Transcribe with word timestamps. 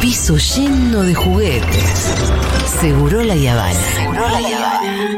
piso 0.00 0.36
lleno 0.36 1.02
de 1.02 1.14
juguetes. 1.14 2.14
Seguro 2.80 3.22
la 3.22 3.36
Yavana. 3.36 3.74
Seguro 3.96 4.28
la 4.28 4.40
Yavana. 4.40 5.08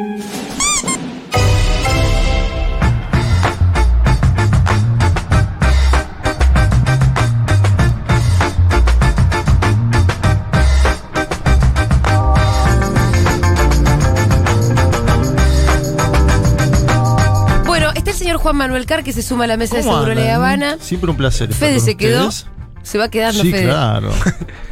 Bueno, 17.67 17.91
está 17.95 18.11
el 18.11 18.17
señor 18.17 18.39
Juan 18.39 18.57
Manuel 18.57 18.85
Car 18.87 19.05
que 19.05 19.13
se 19.13 19.23
suma 19.23 19.45
a 19.45 19.47
la 19.47 19.57
mesa 19.57 19.77
de 19.77 19.83
¿Cómo 19.83 19.95
Seguro 19.95 20.15
La 20.15 20.21
andan? 20.23 20.35
Habana. 20.37 20.77
Siempre 20.81 21.11
un 21.11 21.17
placer. 21.17 21.51
estar 21.51 21.69
Fede 21.69 21.77
con 21.79 21.85
se 21.87 21.97
quedó. 21.97 22.29
ustedes. 22.29 22.47
Se 22.83 22.99
va 22.99 23.09
quedando 23.09 23.43
Sí, 23.43 23.51
Fede. 23.53 23.65
claro. 23.65 24.11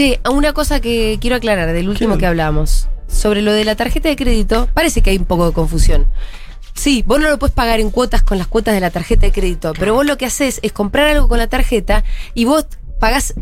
Che, 0.00 0.18
una 0.30 0.54
cosa 0.54 0.80
que 0.80 1.18
quiero 1.20 1.36
aclarar 1.36 1.74
del 1.74 1.90
último 1.90 2.14
¿Qué? 2.14 2.20
que 2.20 2.26
hablamos. 2.26 2.88
Sobre 3.06 3.42
lo 3.42 3.52
de 3.52 3.66
la 3.66 3.76
tarjeta 3.76 4.08
de 4.08 4.16
crédito, 4.16 4.66
parece 4.72 5.02
que 5.02 5.10
hay 5.10 5.18
un 5.18 5.26
poco 5.26 5.44
de 5.44 5.52
confusión. 5.52 6.06
Sí, 6.72 7.04
vos 7.06 7.20
no 7.20 7.28
lo 7.28 7.38
puedes 7.38 7.54
pagar 7.54 7.80
en 7.80 7.90
cuotas 7.90 8.22
con 8.22 8.38
las 8.38 8.46
cuotas 8.46 8.72
de 8.72 8.80
la 8.80 8.88
tarjeta 8.88 9.26
de 9.26 9.32
crédito, 9.32 9.74
pero 9.78 9.92
vos 9.92 10.06
lo 10.06 10.16
que 10.16 10.24
haces 10.24 10.58
es 10.62 10.72
comprar 10.72 11.08
algo 11.08 11.28
con 11.28 11.36
la 11.36 11.48
tarjeta 11.48 12.02
y 12.32 12.46
vos 12.46 12.64
pagás 12.98 13.34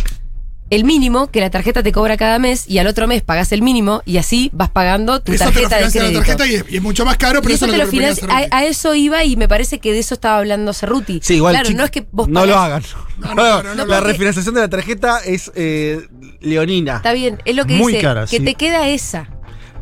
el 0.71 0.85
mínimo 0.85 1.31
que 1.31 1.41
la 1.41 1.51
tarjeta 1.51 1.83
te 1.83 1.93
cobra 1.93 2.17
cada 2.17 2.39
mes 2.39 2.69
y 2.69 2.79
al 2.79 2.87
otro 2.87 3.07
mes 3.07 3.23
pagás 3.23 3.53
el 3.53 3.63
mínimo 3.63 4.03
y 4.05 4.19
así 4.19 4.51
vas 4.53 4.71
pagando 4.71 5.21
tu 5.21 5.33
Eso 5.33 5.45
te 5.51 5.63
lo 5.63 5.69
tarjeta 5.69 5.77
de 5.77 5.83
la 5.83 5.91
crédito. 5.91 6.19
tarjeta 6.21 6.47
y 6.47 6.55
es, 6.57 6.65
y 6.69 6.77
es 6.77 6.83
mucho 6.83 7.05
más 7.05 7.17
caro, 7.17 7.41
pero 7.41 7.53
Y 7.53 7.55
eso, 7.57 7.67
eso 7.67 7.75
es 7.75 7.91
te 8.21 8.27
lo. 8.27 8.33
A, 8.33 8.47
a 8.51 8.65
eso 8.65 8.95
iba 8.95 9.25
y 9.25 9.37
me 9.37 9.49
parece 9.49 9.79
que 9.79 9.93
de 9.93 9.99
eso 10.01 10.15
estaba 10.15 10.39
hablando 10.39 10.73
Cerruti. 10.75 11.21
Sí, 11.23 11.35
igual. 11.37 11.55
Claro, 11.55 11.71
no 11.77 11.85
es 11.85 11.91
que 11.91 12.07
vos 12.13 12.29
no 12.29 12.41
pagás- 12.41 12.47
lo 12.49 12.59
hagan. 12.59 12.83
No, 13.19 13.35
no, 13.35 13.63
no, 13.63 13.75
no, 13.75 13.85
la 13.87 13.97
porque- 13.97 14.13
refinanciación 14.13 14.55
de 14.55 14.61
la 14.61 14.69
tarjeta 14.69 15.21
es 15.25 15.51
eh, 15.55 16.07
leonina. 16.41 16.97
Está 16.97 17.13
bien, 17.13 17.39
es 17.45 17.57
lo 17.57 17.65
que 17.65 17.75
Muy 17.77 17.93
dice, 17.95 18.05
cara, 18.05 18.23
que 18.27 18.37
sí. 18.39 18.45
te 18.45 18.55
queda 18.55 18.89
esa. 18.89 19.29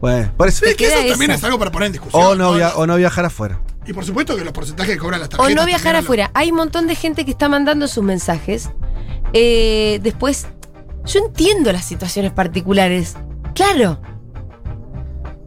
Bueno, 0.00 0.30
por 0.36 0.48
eso- 0.48 0.64
Sí, 0.66 0.74
que 0.76 0.86
eso 0.86 0.98
también 1.08 1.30
es 1.32 1.42
algo 1.42 1.58
para 1.58 1.72
poner 1.72 1.86
en 1.86 1.92
discusión. 1.92 2.22
o, 2.22 2.34
no 2.34 2.54
via- 2.54 2.76
o 2.76 2.86
no 2.86 2.96
viajar 2.96 3.24
afuera. 3.24 3.60
Y 3.86 3.92
por 3.92 4.04
supuesto 4.04 4.36
que 4.36 4.44
los 4.44 4.52
porcentajes 4.52 4.94
que 4.94 4.98
cobran 5.00 5.20
las 5.20 5.28
O 5.28 5.36
tarjetas. 5.36 5.54
no 5.62 5.66
viajar 5.66 5.96
afuera. 5.96 6.30
Hay 6.34 6.50
un 6.50 6.56
montón 6.56 6.86
de 6.86 6.94
gente 6.94 7.24
que 7.24 7.30
está 7.30 7.48
mandando 7.48 7.86
sus 7.88 8.02
mensajes. 8.04 8.68
Eh, 9.32 10.00
después, 10.02 10.46
yo 11.06 11.20
entiendo 11.20 11.72
las 11.72 11.84
situaciones 11.84 12.32
particulares. 12.32 13.16
Claro. 13.54 14.00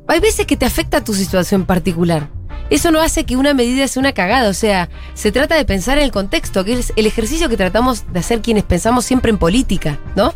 Hay 0.07 0.19
veces 0.19 0.45
que 0.45 0.57
te 0.57 0.65
afecta 0.65 1.03
tu 1.03 1.13
situación 1.13 1.65
particular. 1.65 2.29
Eso 2.69 2.91
no 2.91 2.99
hace 2.99 3.25
que 3.25 3.35
una 3.35 3.53
medida 3.53 3.87
sea 3.87 3.99
una 3.99 4.13
cagada. 4.13 4.49
O 4.49 4.53
sea, 4.53 4.89
se 5.13 5.31
trata 5.31 5.55
de 5.55 5.65
pensar 5.65 5.97
en 5.97 6.03
el 6.03 6.11
contexto, 6.11 6.63
que 6.63 6.73
es 6.73 6.93
el 6.95 7.05
ejercicio 7.05 7.49
que 7.49 7.57
tratamos 7.57 8.11
de 8.11 8.19
hacer 8.19 8.41
quienes 8.41 8.63
pensamos 8.63 9.05
siempre 9.05 9.31
en 9.31 9.37
política, 9.37 9.99
¿no? 10.15 10.33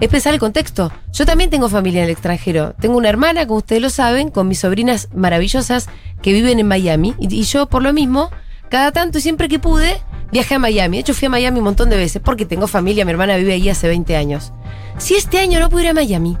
Es 0.00 0.08
pensar 0.08 0.34
el 0.34 0.40
contexto. 0.40 0.92
Yo 1.12 1.26
también 1.26 1.50
tengo 1.50 1.68
familia 1.68 2.00
en 2.00 2.06
el 2.06 2.10
extranjero. 2.10 2.74
Tengo 2.80 2.96
una 2.96 3.08
hermana, 3.08 3.46
como 3.46 3.58
ustedes 3.58 3.80
lo 3.80 3.90
saben, 3.90 4.30
con 4.30 4.48
mis 4.48 4.58
sobrinas 4.58 5.08
maravillosas 5.14 5.88
que 6.20 6.32
viven 6.32 6.58
en 6.58 6.66
Miami. 6.66 7.14
Y, 7.18 7.34
y 7.34 7.42
yo, 7.44 7.66
por 7.66 7.82
lo 7.82 7.92
mismo, 7.92 8.30
cada 8.68 8.92
tanto 8.92 9.18
y 9.18 9.20
siempre 9.20 9.48
que 9.48 9.58
pude, 9.58 10.00
viajé 10.32 10.54
a 10.56 10.58
Miami. 10.58 10.96
De 10.96 11.00
hecho, 11.02 11.14
fui 11.14 11.26
a 11.26 11.30
Miami 11.30 11.58
un 11.58 11.64
montón 11.64 11.90
de 11.90 11.96
veces 11.96 12.20
porque 12.24 12.46
tengo 12.46 12.66
familia. 12.66 13.04
Mi 13.04 13.12
hermana 13.12 13.36
vive 13.36 13.52
ahí 13.52 13.68
hace 13.68 13.86
20 13.86 14.16
años. 14.16 14.52
Si 14.98 15.14
este 15.14 15.38
año 15.38 15.60
no 15.60 15.68
puedo 15.68 15.84
ir 15.84 15.90
a 15.90 15.94
Miami, 15.94 16.36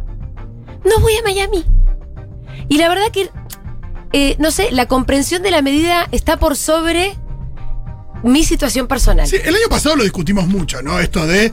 no 0.84 1.00
voy 1.00 1.12
a 1.16 1.22
Miami. 1.22 1.64
Y 2.68 2.78
la 2.78 2.88
verdad 2.88 3.10
que, 3.12 3.30
eh, 4.12 4.36
no 4.38 4.50
sé, 4.50 4.72
la 4.72 4.86
comprensión 4.86 5.42
de 5.42 5.50
la 5.50 5.62
medida 5.62 6.08
está 6.10 6.38
por 6.38 6.56
sobre 6.56 7.16
mi 8.24 8.44
situación 8.44 8.88
personal. 8.88 9.26
Sí, 9.26 9.36
el 9.44 9.54
año 9.54 9.68
pasado 9.68 9.96
lo 9.96 10.02
discutimos 10.02 10.46
mucho, 10.48 10.82
¿no? 10.82 10.98
Esto 10.98 11.26
de. 11.26 11.52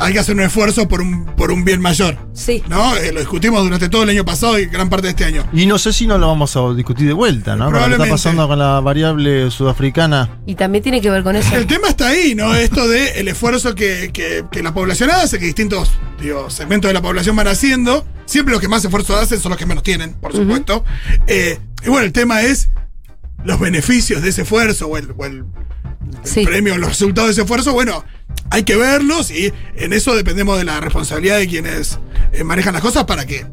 Hay 0.00 0.12
que 0.14 0.18
hacer 0.18 0.34
un 0.34 0.40
esfuerzo 0.40 0.88
por 0.88 1.00
un, 1.02 1.26
por 1.36 1.50
un 1.52 1.64
bien 1.64 1.80
mayor. 1.80 2.16
Sí. 2.32 2.62
¿No? 2.68 2.96
Eh, 2.96 3.12
lo 3.12 3.20
discutimos 3.20 3.62
durante 3.62 3.88
todo 3.88 4.02
el 4.04 4.08
año 4.10 4.24
pasado 4.24 4.58
y 4.58 4.66
gran 4.66 4.88
parte 4.88 5.06
de 5.08 5.10
este 5.10 5.24
año. 5.24 5.46
Y 5.52 5.66
no 5.66 5.78
sé 5.78 5.92
si 5.92 6.06
no 6.06 6.16
lo 6.18 6.26
vamos 6.26 6.56
a 6.56 6.72
discutir 6.74 7.06
de 7.06 7.12
vuelta, 7.12 7.54
¿no? 7.56 7.66
Con 7.66 7.74
lo 7.74 7.78
que 7.78 7.84
está 7.84 7.86
Probablemente. 7.96 8.10
pasando 8.14 8.48
con 8.48 8.58
la 8.58 8.80
variable 8.80 9.50
sudafricana. 9.50 10.40
Y 10.46 10.54
también 10.54 10.82
tiene 10.82 11.00
que 11.00 11.10
ver 11.10 11.22
con 11.22 11.36
eso. 11.36 11.54
El 11.54 11.66
tema 11.66 11.88
está 11.88 12.08
ahí, 12.08 12.34
¿no? 12.34 12.54
Esto 12.54 12.88
de 12.88 13.20
el 13.20 13.28
esfuerzo 13.28 13.74
que, 13.74 14.10
que- 14.12 14.44
que 14.50 14.62
la 14.62 14.72
población 14.74 15.10
hace, 15.10 15.38
que 15.38 15.44
distintos 15.46 15.90
digo, 16.20 16.50
segmentos 16.50 16.88
de 16.88 16.94
la 16.94 17.02
población 17.02 17.36
van 17.36 17.48
haciendo. 17.48 18.06
Siempre 18.26 18.52
los 18.52 18.60
que 18.60 18.68
más 18.68 18.84
esfuerzo 18.84 19.16
hacen 19.16 19.40
son 19.40 19.50
los 19.50 19.58
que 19.58 19.66
menos 19.66 19.82
tienen, 19.82 20.14
por 20.14 20.32
supuesto. 20.32 20.84
Eh, 21.26 21.58
y 21.84 21.88
bueno, 21.88 22.06
el 22.06 22.12
tema 22.12 22.42
es 22.42 22.68
los 23.44 23.58
beneficios 23.60 24.22
de 24.22 24.28
ese 24.30 24.42
esfuerzo 24.42 24.86
o 24.86 24.96
el, 24.96 25.12
o 25.16 25.24
el- 25.26 25.44
el 26.24 26.28
Sí. 26.30 26.44
premio, 26.44 26.76
los 26.78 26.88
resultados 26.90 27.28
de 27.28 27.32
ese 27.32 27.42
esfuerzo. 27.42 27.72
Bueno, 27.72 28.04
hay 28.50 28.62
que 28.64 28.76
verlos 28.76 29.30
y 29.30 29.52
en 29.76 29.92
eso 29.92 30.14
dependemos 30.14 30.58
de 30.58 30.64
la 30.64 30.80
responsabilidad 30.80 31.38
de 31.38 31.46
quienes 31.48 31.98
eh, 32.32 32.44
manejan 32.44 32.72
las 32.74 32.82
cosas 32.82 33.04
para 33.04 33.24
que 33.26 33.46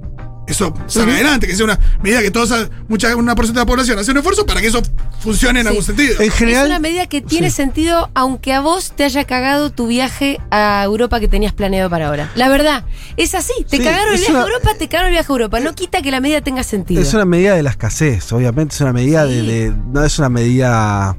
eso 0.48 0.74
salga 0.88 1.14
adelante, 1.14 1.46
que 1.46 1.54
sea 1.58 1.66
una 1.66 1.78
medida 2.02 2.22
que 2.22 2.32
todos, 2.32 2.70
mucha, 2.88 3.14
una 3.18 3.36
porcentaje 3.36 3.66
de 3.66 3.66
la 3.66 3.70
población 3.70 4.00
hace 4.00 4.12
un 4.12 4.18
esfuerzo 4.18 4.46
para 4.46 4.62
que 4.62 4.68
eso 4.68 4.82
funcione 5.20 5.60
en 5.60 5.66
Sí. 5.66 5.68
algún 5.68 5.84
sentido. 5.84 6.22
En 6.22 6.32
general. 6.32 6.64
es 6.64 6.70
una 6.70 6.80
medida 6.80 7.06
que 7.08 7.20
tiene 7.20 7.50
sí. 7.50 7.58
sentido 7.58 8.10
aunque 8.14 8.54
a 8.54 8.62
vos 8.62 8.94
te 8.96 9.04
haya 9.04 9.26
cagado 9.26 9.72
tu 9.74 9.88
viaje 9.88 10.40
a 10.50 10.82
Europa 10.86 11.20
que 11.20 11.28
tenías 11.28 11.52
planeado 11.52 11.90
para 11.90 12.08
ahora. 12.08 12.32
La 12.36 12.48
verdad, 12.48 12.86
es 13.18 13.36
así. 13.36 13.52
Te 13.70 13.76
Sí, 13.78 13.84
cagaron 13.84 14.14
el 14.14 14.20
viaje 14.20 14.32
una- 14.32 14.42
a 14.42 14.46
Europa, 14.46 14.70
te 14.80 14.88
cagaron 14.88 15.08
el 15.10 15.16
viaje 15.16 15.28
a 15.30 15.34
Europa. 15.34 15.60
No 15.60 15.76
quita 15.76 16.02
que 16.02 16.12
la 16.12 16.22
medida 16.22 16.40
tenga 16.40 16.64
sentido. 16.64 17.02
Es 17.02 17.14
una 17.14 17.26
medida 17.26 17.54
de 17.54 17.64
la 17.64 17.72
escasez, 17.72 18.32
obviamente 18.32 18.74
es 18.74 18.80
una 18.80 18.94
medida 18.94 19.28
Sí. 19.28 19.34
de, 19.34 19.42
de- 19.44 19.74
No 19.92 20.06
es 20.06 20.18
una 20.18 20.30
medida 20.30 21.18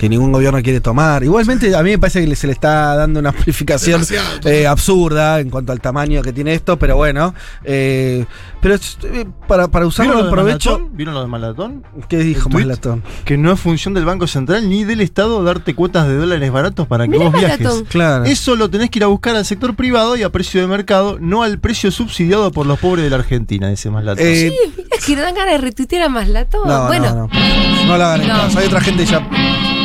que 0.00 0.08
ningún 0.08 0.32
gobierno 0.32 0.62
quiere 0.62 0.80
tomar. 0.80 1.22
Igualmente, 1.22 1.76
a 1.76 1.82
mí 1.82 1.90
me 1.90 1.98
parece 1.98 2.24
que 2.26 2.34
se 2.34 2.46
le 2.46 2.54
está 2.54 2.96
dando 2.96 3.20
una 3.20 3.28
amplificación 3.28 4.00
eh, 4.46 4.66
absurda 4.66 5.40
en 5.40 5.50
cuanto 5.50 5.72
al 5.72 5.80
tamaño 5.82 6.22
que 6.22 6.32
tiene 6.32 6.54
esto, 6.54 6.78
pero 6.78 6.96
bueno. 6.96 7.34
eh, 7.64 8.24
pero 8.62 8.76
eh, 8.76 9.26
para, 9.46 9.68
para 9.68 9.84
usarlo 9.86 10.12
¿Vieron 10.12 10.28
en 10.28 10.34
provecho. 10.34 10.70
Malatón? 10.70 10.96
¿Vieron 10.96 11.14
lo 11.14 11.20
de 11.20 11.26
Malatón? 11.26 11.84
¿Qué 12.08 12.16
dijo. 12.18 12.48
Malatón? 12.48 13.02
Que 13.26 13.36
no 13.36 13.52
es 13.52 13.60
función 13.60 13.92
del 13.92 14.06
Banco 14.06 14.26
Central 14.26 14.70
ni 14.70 14.84
del 14.84 15.02
Estado 15.02 15.42
darte 15.44 15.74
cuotas 15.74 16.08
de 16.08 16.16
dólares 16.16 16.50
baratos 16.50 16.86
para 16.86 17.04
que 17.04 17.10
Mirá 17.10 17.24
vos 17.26 17.34
viajes. 17.38 17.60
Malatón. 17.60 17.84
Claro. 17.84 18.24
Eso 18.24 18.56
lo 18.56 18.70
tenés 18.70 18.88
que 18.88 19.00
ir 19.00 19.04
a 19.04 19.08
buscar 19.08 19.36
al 19.36 19.44
sector 19.44 19.76
privado 19.76 20.16
y 20.16 20.22
a 20.22 20.30
precio 20.30 20.62
de 20.62 20.66
mercado, 20.66 21.18
no 21.20 21.42
al 21.42 21.58
precio 21.58 21.90
subsidiado 21.90 22.50
por 22.52 22.64
los 22.66 22.78
pobres 22.78 23.04
de 23.04 23.10
la 23.10 23.16
Argentina, 23.16 23.68
dice 23.68 23.90
Malatón. 23.90 24.24
Eh, 24.26 24.50
Sí, 24.50 24.84
es 24.90 25.04
que 25.04 25.14
dan 25.16 25.34
ganas 25.34 25.52
de 25.52 25.58
retuitear 25.58 26.04
a 26.04 26.08
Maslatón. 26.08 26.66
no, 26.66 26.86
bueno, 26.86 27.06
no, 27.10 27.28
no. 27.28 27.86
No 27.86 27.98
la 27.98 28.14
hagan 28.14 28.22
en 28.22 28.28
No. 28.28 28.34
casa. 28.34 28.60
Hay 28.60 28.66
otra 28.66 28.80
gente 28.80 29.04
ya 29.04 29.20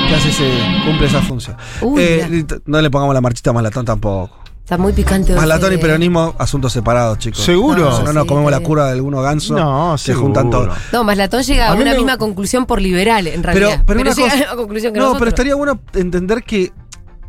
que 0.08 0.16
hace 0.16 0.30
ese, 0.30 0.50
cumple 0.86 1.08
esa 1.08 1.22
función. 1.22 1.56
Uy, 1.82 2.02
Eh, 2.02 2.46
no 2.66 2.82
le 2.82 2.90
pongamos 2.90 3.14
la 3.14 3.22
marchita 3.22 3.50
a 3.50 3.54
Malatón 3.54 3.86
tampoco. 3.86 4.40
está 4.64 4.78
muy 4.78 4.94
picante. 4.94 5.34
Malatón 5.36 5.74
y 5.74 5.76
Fede. 5.76 5.86
peronismo, 5.88 6.34
asuntos 6.40 6.74
separados, 6.74 7.20
chicos. 7.20 7.40
¿Seguro? 7.40 7.92
Si 7.98 8.04
no, 8.04 8.10
Sí, 8.10 8.16
nos 8.16 8.26
comemos 8.26 8.52
la 8.52 8.60
cura 8.62 8.86
de 8.86 8.92
algunos 8.94 9.24
gansos 9.24 9.58
No, 9.60 9.98
seguro. 9.98 10.24
juntan 10.26 10.50
todo. 10.50 10.70
No, 10.92 11.04
Maslatón 11.04 11.44
llega 11.44 11.68
a, 11.68 11.72
A 11.72 11.76
mí 11.76 11.82
una 11.84 11.92
me- 11.92 11.98
misma 11.98 12.18
conclusión 12.18 12.66
por 12.66 12.82
liberal, 12.82 13.28
en 13.28 13.42
Pero, 13.42 13.54
realidad. 13.54 13.84
pero, 13.86 14.02
una 14.02 14.12
llega 14.12 14.24
cosa- 14.24 14.34
a 14.34 14.36
la 14.38 14.42
misma 14.46 14.56
conclusión 14.58 14.94
que 14.94 15.00
no, 15.00 15.06
nosotros. 15.06 15.20
pero 15.20 15.30
estaría 15.30 15.56
bueno 15.56 15.80
entender 15.94 16.44
que 16.44 16.72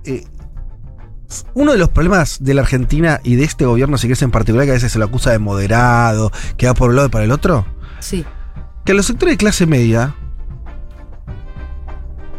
eh, 0.04 0.24
uno 1.54 1.72
de 1.72 1.78
los 1.78 1.88
problemas 1.88 2.38
de 2.40 2.54
la 2.54 2.62
Argentina 2.62 3.20
y 3.24 3.34
de 3.34 3.44
este 3.44 3.64
gobierno, 3.66 3.98
si 3.98 4.06
querés 4.06 4.22
en 4.22 4.30
particular, 4.30 4.64
que 4.64 4.70
a 4.70 4.74
veces 4.74 4.92
se 4.92 4.98
lo 4.98 5.04
acusa 5.06 5.30
de 5.32 5.38
moderado, 5.40 6.30
que 6.56 6.66
va 6.66 6.74
por 6.74 6.90
un 6.90 6.96
lado 6.96 7.08
y 7.08 7.10
para 7.10 7.24
el 7.24 7.32
otro, 7.32 7.66
Sí. 7.98 8.24
que 8.84 8.94
los 8.94 9.06
sectores 9.06 9.32
de 9.32 9.36
clase 9.38 9.66
media 9.66 10.14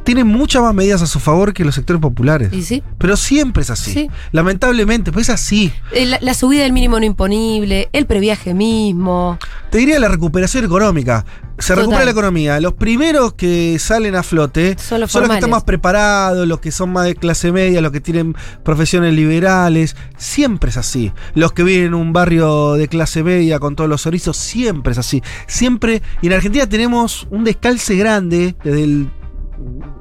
tienen 0.08 0.26
muchas 0.26 0.62
más 0.62 0.74
medidas 0.74 1.02
a 1.02 1.06
su 1.06 1.20
favor 1.20 1.54
que 1.54 1.66
los 1.66 1.76
sectores 1.76 2.02
populares. 2.02 2.54
¿Y 2.54 2.64
sí? 2.64 2.82
Pero 2.98 3.18
siempre 3.18 3.62
es 3.64 3.70
así. 3.70 3.92
Sí. 3.92 4.10
Lamentablemente, 4.32 5.12
pues 5.12 5.28
es 5.28 5.36
así. 5.36 5.70
Eh, 5.92 6.06
La, 6.06 6.18
la 6.22 6.34
subida 6.34 6.64
del 6.64 6.72
mínimo 6.72 6.98
no 6.98 7.06
imponible, 7.06 7.90
el 7.92 8.06
previaje 8.06 8.54
mismo. 8.54 9.38
Te 9.70 9.80
diría 9.80 10.00
la 10.00 10.08
recuperación 10.08 10.64
económica. 10.64 11.26
Se 11.60 11.70
Total. 11.74 11.78
recupera 11.80 12.06
la 12.06 12.12
economía. 12.12 12.60
Los 12.62 12.74
primeros 12.74 13.34
que 13.34 13.78
salen 13.80 14.16
a 14.16 14.22
flote 14.24 14.78
Son 14.80 15.02
los 15.02 15.10
que 15.10 15.14
formales. 15.14 15.38
están 15.40 15.50
más 15.50 15.64
preparados, 15.64 16.48
los 16.48 16.60
que 16.62 16.72
son 16.72 16.94
más 16.94 17.06
de 17.06 17.16
clase 17.16 17.52
media, 17.52 17.82
los 17.82 17.92
que 17.92 18.00
tienen 18.00 18.36
profesiones 18.64 19.14
liberales. 19.16 19.96
Siempre 20.18 20.70
es 20.70 20.78
así. 20.78 21.12
Los 21.34 21.52
que 21.52 21.64
viven 21.64 21.88
en 21.88 21.94
un 21.96 22.14
barrio 22.14 22.74
de 22.76 22.88
clase 22.88 23.24
media 23.24 23.60
con 23.60 23.76
todos 23.76 23.90
los 23.90 24.06
orizos, 24.06 24.38
siempre 24.38 24.92
es 24.94 25.00
así. 25.00 25.22
Siempre. 25.48 26.02
Y 26.22 26.28
en 26.28 26.34
Argentina 26.34 26.70
tenemos 26.70 27.28
un 27.32 27.44
descalce 27.44 27.96
grande 27.96 28.56
desde 28.64 28.84
el, 28.84 29.10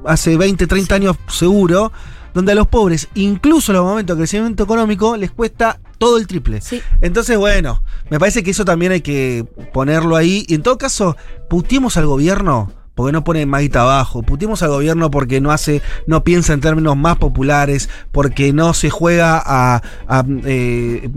hace 0.04 0.36
20, 0.36 0.66
30 0.66 0.94
años 0.94 1.16
seguro. 1.28 1.92
Donde 2.34 2.52
a 2.52 2.54
los 2.54 2.66
pobres, 2.66 3.08
incluso 3.14 3.72
en 3.72 3.78
los 3.78 3.86
momentos 3.86 4.14
de 4.14 4.20
crecimiento 4.20 4.64
económico, 4.64 5.16
les 5.16 5.30
cuesta 5.30 5.80
todo 5.96 6.18
el 6.18 6.26
triple. 6.26 6.60
Sí. 6.60 6.82
Entonces, 7.00 7.38
bueno, 7.38 7.82
me 8.10 8.18
parece 8.18 8.42
que 8.42 8.50
eso 8.50 8.66
también 8.66 8.92
hay 8.92 9.00
que 9.00 9.46
ponerlo 9.72 10.16
ahí. 10.16 10.44
Y 10.46 10.54
en 10.54 10.62
todo 10.62 10.76
caso, 10.76 11.16
puteemos 11.48 11.96
al 11.96 12.04
gobierno 12.04 12.70
porque 12.96 13.12
no 13.12 13.22
pone 13.22 13.46
más 13.46 13.60
guita 13.60 13.82
abajo. 13.82 14.22
Putimos 14.22 14.62
al 14.64 14.70
gobierno 14.70 15.10
porque 15.10 15.40
no 15.40 15.52
hace, 15.52 15.82
no 16.08 16.24
piensa 16.24 16.54
en 16.54 16.60
términos 16.60 16.96
más 16.96 17.18
populares, 17.18 17.88
porque 18.10 18.52
no 18.52 18.74
se 18.74 18.90
juega 18.90 19.40
a, 19.44 19.82
a, 20.08 20.24
eh, 20.44 21.08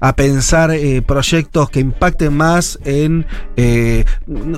a 0.00 0.16
pensar 0.16 0.72
eh, 0.72 1.00
proyectos 1.00 1.70
que 1.70 1.80
impacten 1.80 2.36
más 2.36 2.78
en. 2.84 3.24
Eh, 3.56 4.04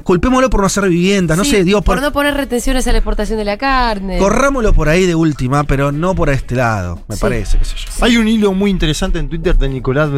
culpémoslo 0.03 0.49
por 0.51 0.61
no 0.61 0.67
hacer 0.67 0.89
vivienda, 0.89 1.37
no 1.37 1.45
sé, 1.45 1.63
digo, 1.63 1.83
por, 1.83 1.97
por, 1.97 2.03
no 2.03 2.13
poner 2.13 2.35
retenciones 2.35 2.87
a 2.89 2.93
la 2.93 2.99
exportación 2.99 3.39
de 3.39 3.45
la 3.45 3.59
carne. 3.59 4.19
corrámoslo 4.19 4.73
por 4.73 4.89
ahí 4.89 5.05
de 5.07 5.15
última, 5.15 5.65
pero 5.65 5.93
no 5.93 6.15
por 6.15 6.31
este 6.31 6.55
lado, 6.57 7.03
me 7.07 7.17
Sí. 7.17 7.21
parece, 7.21 7.59
qué 7.59 7.65
sé 7.67 7.75
yo. 7.77 8.05
Hay 8.05 8.17
un 8.17 8.27
hilo 8.29 8.53
muy 8.55 8.71
interesante 8.71 9.19
en 9.19 9.29
Twitter 9.29 9.59
de 9.59 9.69
Nicolás, 9.69 10.09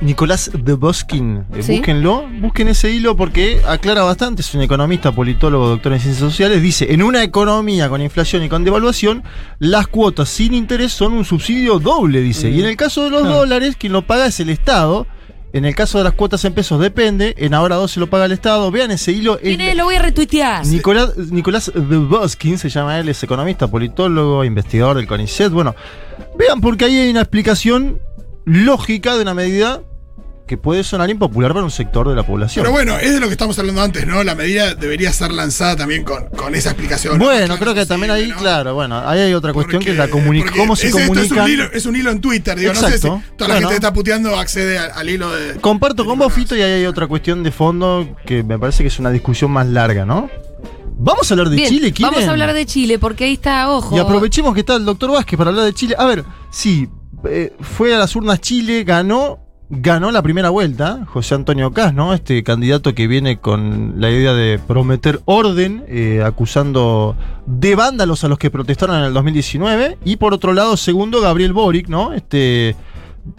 Nicolás 0.00 0.50
de 0.56 0.72
Boskin. 0.74 1.44
Eh, 1.54 1.62
Sí. 1.64 1.76
Búsquenlo, 1.78 2.24
busquen 2.40 2.68
ese 2.68 2.90
hilo 2.90 3.16
porque 3.16 3.60
aclara 3.66 4.02
bastante. 4.04 4.42
Es 4.42 4.54
un 4.54 4.62
economista, 4.62 5.10
politólogo, 5.12 5.68
doctor 5.68 5.92
en 5.92 6.00
ciencias 6.04 6.30
sociales. 6.30 6.62
Dice: 6.62 6.92
En 6.92 7.02
una 7.02 7.22
economía 7.22 7.88
con 7.88 8.00
inflación 8.00 8.42
y 8.44 8.48
con 8.48 8.62
devaluación, 8.64 9.24
las 9.58 9.88
cuotas 9.88 10.28
sin 10.28 10.54
interés 10.54 10.92
son 10.92 11.12
un 11.12 11.24
subsidio 11.24 11.78
doble, 11.80 12.20
dice. 12.20 12.50
Y 12.50 12.60
en 12.60 12.66
el 12.66 12.76
caso 12.76 13.04
de 13.04 13.10
los 13.10 13.22
Claro. 13.22 13.38
dólares, 13.38 13.74
quien 13.76 13.92
lo 13.92 14.06
paga 14.06 14.26
es 14.26 14.38
el 14.40 14.50
Estado. 14.50 15.06
En 15.52 15.64
el 15.64 15.74
caso 15.76 15.98
de 15.98 16.04
las 16.04 16.14
cuotas 16.14 16.44
en 16.44 16.52
pesos 16.52 16.80
depende. 16.80 17.32
En 17.38 17.54
ahora 17.54 17.76
2 17.76 17.88
se 17.88 18.00
lo 18.00 18.08
paga 18.10 18.24
el 18.24 18.32
Estado. 18.32 18.70
Vean 18.72 18.90
ese 18.90 19.12
hilo. 19.12 19.38
¿Quién 19.38 19.60
es-? 19.60 19.76
Lo 19.76 19.84
voy 19.84 19.94
a 19.94 20.02
retuitear. 20.02 20.66
Nicolás, 20.66 21.16
Nicolás 21.16 21.70
Duboskin 21.72 22.58
se 22.58 22.68
llama 22.68 22.98
él, 22.98 23.08
es 23.08 23.22
economista, 23.22 23.68
politólogo, 23.68 24.44
investigador 24.44 24.96
del 24.96 25.06
CONICET. 25.06 25.52
Bueno, 25.52 25.76
vean 26.36 26.60
porque 26.60 26.86
ahí 26.86 26.96
hay 26.96 27.10
una 27.10 27.20
explicación 27.20 28.00
lógica 28.44 29.14
de 29.14 29.22
una 29.22 29.32
medida 29.34 29.80
que 30.46 30.58
puede 30.58 30.84
sonar 30.84 31.08
impopular 31.08 31.52
para 31.54 31.64
un 31.64 31.70
sector 31.70 32.06
de 32.06 32.14
la 32.14 32.22
población. 32.26 32.62
Pero 32.62 32.72
bueno, 32.72 32.98
es 32.98 33.14
de 33.14 33.18
lo 33.20 33.26
que 33.28 33.32
estamos 33.32 33.58
hablando 33.58 33.80
antes, 33.80 34.06
¿no? 34.06 34.22
La 34.24 34.34
medida 34.34 34.74
debería 34.74 35.10
ser 35.10 35.32
lanzada 35.32 35.74
también 35.76 36.04
con, 36.04 36.26
con 36.36 36.54
esa 36.54 36.70
explicación. 36.70 37.18
Bueno, 37.18 37.46
Claro, 37.46 37.60
creo 37.60 37.74
que 37.74 37.86
también 37.86 38.10
ahí, 38.10 38.30
claro, 38.32 38.74
bueno, 38.74 38.98
ahí 39.08 39.20
hay 39.20 39.32
otra 39.34 39.54
cuestión 39.54 39.78
Porque- 39.80 39.86
que 39.86 39.92
es 39.92 39.96
la 39.96 40.08
comunicación. 40.08 40.58
¿Cómo 40.58 40.76
se 40.76 40.90
comunica? 40.90 41.22
Es 41.22 41.30
un, 41.32 41.48
hilo, 41.50 41.64
es 41.72 41.86
un 41.86 41.96
hilo 41.96 42.10
en 42.10 42.20
Twitter, 42.20 42.58
digo, 42.58 42.74
no 42.74 42.78
sé 42.80 42.86
Exacto. 42.88 43.22
si 43.24 43.36
toda 43.36 43.48
la 43.48 43.54
Bueno. 43.54 43.68
gente 43.68 43.68
que 43.70 43.86
está 43.86 43.92
puteando 43.94 44.38
accede 44.38 44.78
al, 44.78 44.90
al 44.94 45.08
hilo 45.08 45.30
de. 45.34 45.54
Comparto 45.60 46.04
con 46.04 46.18
vos, 46.18 46.30
Fito, 46.32 46.54
y 46.54 46.60
ahí 46.60 46.72
hay 46.72 46.86
otra 46.86 47.06
cuestión 47.06 47.42
de 47.42 47.50
fondo 47.50 48.14
que 48.26 48.42
me 48.42 48.58
parece 48.58 48.82
que 48.84 48.88
es 48.88 48.98
una 48.98 49.10
discusión 49.10 49.50
más 49.50 49.66
larga, 49.66 50.04
¿no? 50.04 50.28
Vamos 50.96 51.30
a 51.30 51.34
hablar 51.34 51.48
de 51.48 51.56
Bien, 51.56 51.68
Chile, 51.70 51.92
¿quieren? 51.92 52.12
vamos 52.12 52.28
a 52.28 52.30
hablar 52.32 52.52
de 52.52 52.66
Chile 52.66 52.98
porque 52.98 53.24
ahí 53.24 53.32
está, 53.32 53.70
ojo. 53.70 53.96
Y 53.96 53.98
aprovechemos 53.98 54.52
que 54.54 54.60
está 54.60 54.76
el 54.76 54.84
doctor 54.84 55.10
Vázquez 55.10 55.36
para 55.38 55.50
hablar 55.50 55.64
de 55.64 55.72
Chile. 55.72 55.96
A 55.98 56.04
ver, 56.06 56.22
sí, 56.50 56.88
eh, 57.28 57.52
fue 57.60 57.94
a 57.94 57.98
las 57.98 58.14
urnas 58.14 58.40
Chile, 58.40 58.84
ganó, 58.84 59.40
ganó 59.70 60.10
la 60.10 60.22
primera 60.22 60.50
vuelta, 60.50 61.04
José 61.06 61.34
Antonio 61.34 61.72
Cas, 61.72 61.94
¿no? 61.94 62.12
Este 62.14 62.42
candidato 62.44 62.94
que 62.94 63.06
viene 63.06 63.38
con 63.38 63.94
la 63.98 64.10
idea 64.10 64.32
de 64.34 64.58
prometer 64.58 65.20
orden, 65.24 65.84
eh, 65.88 66.22
acusando 66.24 67.16
de 67.46 67.74
vándalos 67.74 68.24
a 68.24 68.28
los 68.28 68.38
que 68.38 68.50
protestaron 68.50 68.96
en 68.98 69.04
el 69.04 69.12
2019. 69.14 69.98
Y 70.04 70.16
por 70.16 70.34
otro 70.34 70.52
lado, 70.52 70.76
segundo, 70.76 71.20
Gabriel 71.20 71.52
Boric, 71.52 71.88
¿no? 71.88 72.12
Este 72.12 72.76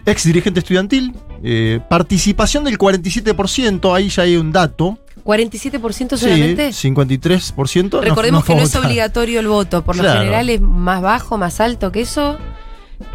ex 0.04 0.24
dirigente 0.24 0.60
estudiantil. 0.60 1.14
eh, 1.44 1.80
participación 1.90 2.64
del 2.64 2.78
47%, 2.78 3.94
ahí 3.94 4.08
ya 4.08 4.22
hay 4.22 4.36
un 4.36 4.50
dato. 4.52 4.98
47% 5.22 6.16
solamente. 6.16 6.72
Sí, 6.72 6.88
53%. 6.88 7.98
no- 7.98 8.00
Recordemos 8.00 8.40
no 8.42 8.46
que 8.46 8.54
no 8.54 8.62
es 8.62 8.74
obligatorio 8.74 9.40
el 9.40 9.46
voto. 9.48 9.82
Por 9.84 9.96
lo 9.96 10.02
Claro. 10.02 10.20
general 10.20 10.48
es 10.48 10.60
más 10.60 11.02
bajo, 11.02 11.36
más 11.38 11.60
alto 11.60 11.92
que 11.92 12.00
eso. 12.00 12.38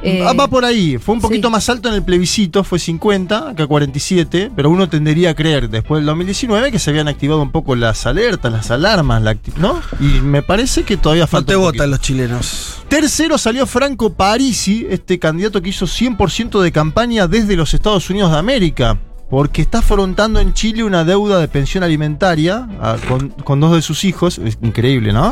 Eh, 0.04 0.22
Va 0.24 0.48
por 0.48 0.64
ahí, 0.66 0.98
fue 0.98 1.16
un 1.16 1.22
poquito 1.22 1.48
sí. 1.48 1.52
más 1.52 1.68
alto 1.70 1.90
en 1.90 1.96
el 1.96 2.04
plebiscito, 2.04 2.64
fue 2.64 2.78
50, 2.80 3.50
acá 3.50 3.66
47, 3.68 4.52
pero 4.56 4.70
uno 4.70 4.90
tendería 4.90 5.32
a 5.32 5.34
creer 5.36 5.70
después 5.70 6.00
del 6.00 6.06
2019 6.08 6.72
que 6.72 6.80
se 6.80 6.90
habían 6.92 7.08
activado 7.08 7.42
un 7.42 7.52
poco 7.52 7.76
las 7.76 8.06
alertas, 8.06 8.52
las 8.52 8.70
alarmas, 8.72 9.22
la 9.22 9.38
¿no? 9.58 9.80
Y 10.00 10.22
me 10.22 10.42
parece 10.44 10.84
que 10.84 10.98
todavía 10.98 11.24
No 11.24 11.28
falta. 11.28 11.54
te 11.54 11.56
un 11.56 11.64
votan 11.64 11.90
los 11.90 12.00
chilenos. 12.00 12.78
Tercero 12.90 13.38
salió 13.38 13.66
Franco 13.66 14.14
Parisi, 14.14 14.86
este 14.90 15.18
candidato 15.20 15.62
que 15.62 15.70
hizo 15.70 15.86
100% 15.88 16.62
de 16.62 16.72
campaña 16.72 17.28
desde 17.28 17.56
los 17.56 17.74
Estados 17.74 18.10
Unidos 18.10 18.32
de 18.32 18.38
América, 18.38 18.98
porque 19.32 19.62
está 19.64 19.80
afrontando 19.80 20.40
en 20.42 20.54
Chile 20.54 20.84
una 20.84 21.04
deuda 21.06 21.40
de 21.40 21.48
pensión 21.48 21.84
alimentaria 21.86 22.68
ah, 22.82 22.98
con, 23.08 23.30
con 23.30 23.60
dos 23.62 23.74
de 23.74 23.82
sus 23.82 24.04
hijos. 24.04 24.38
Es 24.38 24.58
increíble, 24.62 25.14
¿no? 25.14 25.32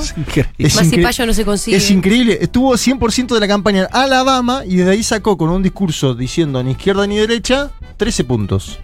Es 0.57 0.73
más 0.75 0.89
incre- 0.91 1.03
payo 1.03 1.25
no 1.25 1.33
se 1.33 1.43
consigue. 1.43 1.75
es 1.77 1.91
increíble. 1.91 2.39
Estuvo 2.41 2.73
100% 2.73 3.33
de 3.33 3.39
la 3.41 3.47
campaña 3.47 3.81
en 3.81 3.87
Alabama 3.91 4.63
y 4.65 4.77
desde 4.77 4.91
ahí 4.91 5.03
sacó 5.03 5.37
con 5.37 5.49
un 5.49 5.61
discurso 5.61 6.15
diciendo 6.15 6.63
ni 6.63 6.71
izquierda 6.71 7.05
ni 7.05 7.17
derecha 7.17 7.71
13 7.97 8.23
puntos. 8.23 8.79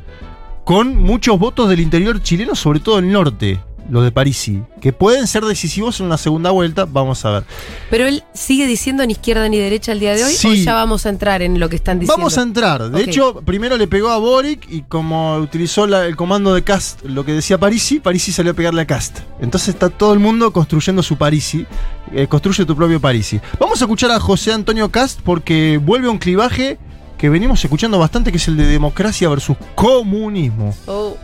Con 0.65 0.97
muchos 1.01 1.39
votos 1.39 1.69
del 1.69 1.79
interior 1.79 2.21
chileno, 2.21 2.53
sobre 2.53 2.81
todo 2.81 3.00
el 3.00 3.09
norte, 3.09 3.59
los 3.90 4.04
de 4.04 4.12
Parisi, 4.12 4.62
que 4.82 4.94
pueden 4.94 5.28
ser 5.28 5.46
decisivos 5.46 6.00
en 6.00 6.08
una 6.08 6.18
segunda 6.18 6.52
vuelta. 6.52 6.86
Vamos 6.86 7.24
a 7.26 7.32
ver. 7.32 7.44
Pero 7.90 8.06
él 8.08 8.24
sigue 8.34 8.66
diciendo 8.66 9.06
ni 9.06 9.14
izquierda 9.14 9.48
ni 9.50 9.58
derecha 9.58 9.92
al 9.92 10.00
día 10.00 10.16
de 10.16 10.24
hoy. 10.24 10.32
Sí. 10.34 10.48
O 10.48 10.54
ya 10.56 10.74
vamos 10.74 11.06
a 11.06 11.10
entrar 11.10 11.42
en 11.42 11.60
lo 11.60 11.70
que 11.70 11.76
están 11.76 12.00
diciendo. 12.00 12.18
Vamos 12.18 12.38
a 12.38 12.42
entrar. 12.42 12.90
De 12.90 13.02
hecho, 13.04 13.42
primero 13.46 13.78
le 13.78 13.88
pegó 13.88 14.10
a 14.10 14.18
Boric 14.18 14.68
y 14.72 14.82
como 14.84 15.36
utilizó 15.38 15.86
la- 15.88 16.06
el 16.06 16.16
comando 16.16 16.54
de 16.54 16.64
Cast, 16.64 17.04
lo 17.04 17.24
que 17.26 17.34
decía 17.34 17.58
Parisi, 17.60 18.00
Parisi 18.00 18.32
salió 18.32 18.52
a 18.54 18.56
pegarle 18.56 18.82
a 18.82 18.88
Cast. 18.88 19.20
Entonces 19.40 19.70
está 19.70 19.90
todo 19.90 20.14
el 20.14 20.20
mundo 20.20 20.52
construyendo 20.52 21.04
su 21.04 21.18
Parisi. 21.18 21.66
Eh, 22.14 22.28
construye 22.28 22.66
tu 22.66 22.76
propio 22.76 23.00
Parisi. 23.00 23.40
Vamos 23.60 23.82
a 23.82 23.86
escuchar 23.86 24.12
a 24.12 24.20
José 24.20 24.54
Antonio 24.54 24.90
Cast 24.90 25.20
porque 25.22 25.80
vuelve 25.84 26.08
a 26.08 26.12
un 26.12 26.18
clivaje 26.18 26.78
que 27.18 27.30
venimos 27.30 27.64
escuchando 27.64 27.98
bastante, 27.98 28.30
que 28.32 28.38
es 28.38 28.48
el 28.50 28.58
de 28.58 28.66
democracia 28.66 29.30
versus 29.30 29.56
comunismo. 29.74 30.76
Oh, 30.86 31.16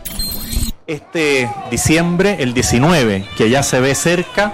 este 0.92 1.50
diciembre, 1.70 2.36
el 2.40 2.52
19, 2.52 3.24
que 3.36 3.48
ya 3.48 3.62
se 3.62 3.80
ve 3.80 3.94
cerca, 3.94 4.52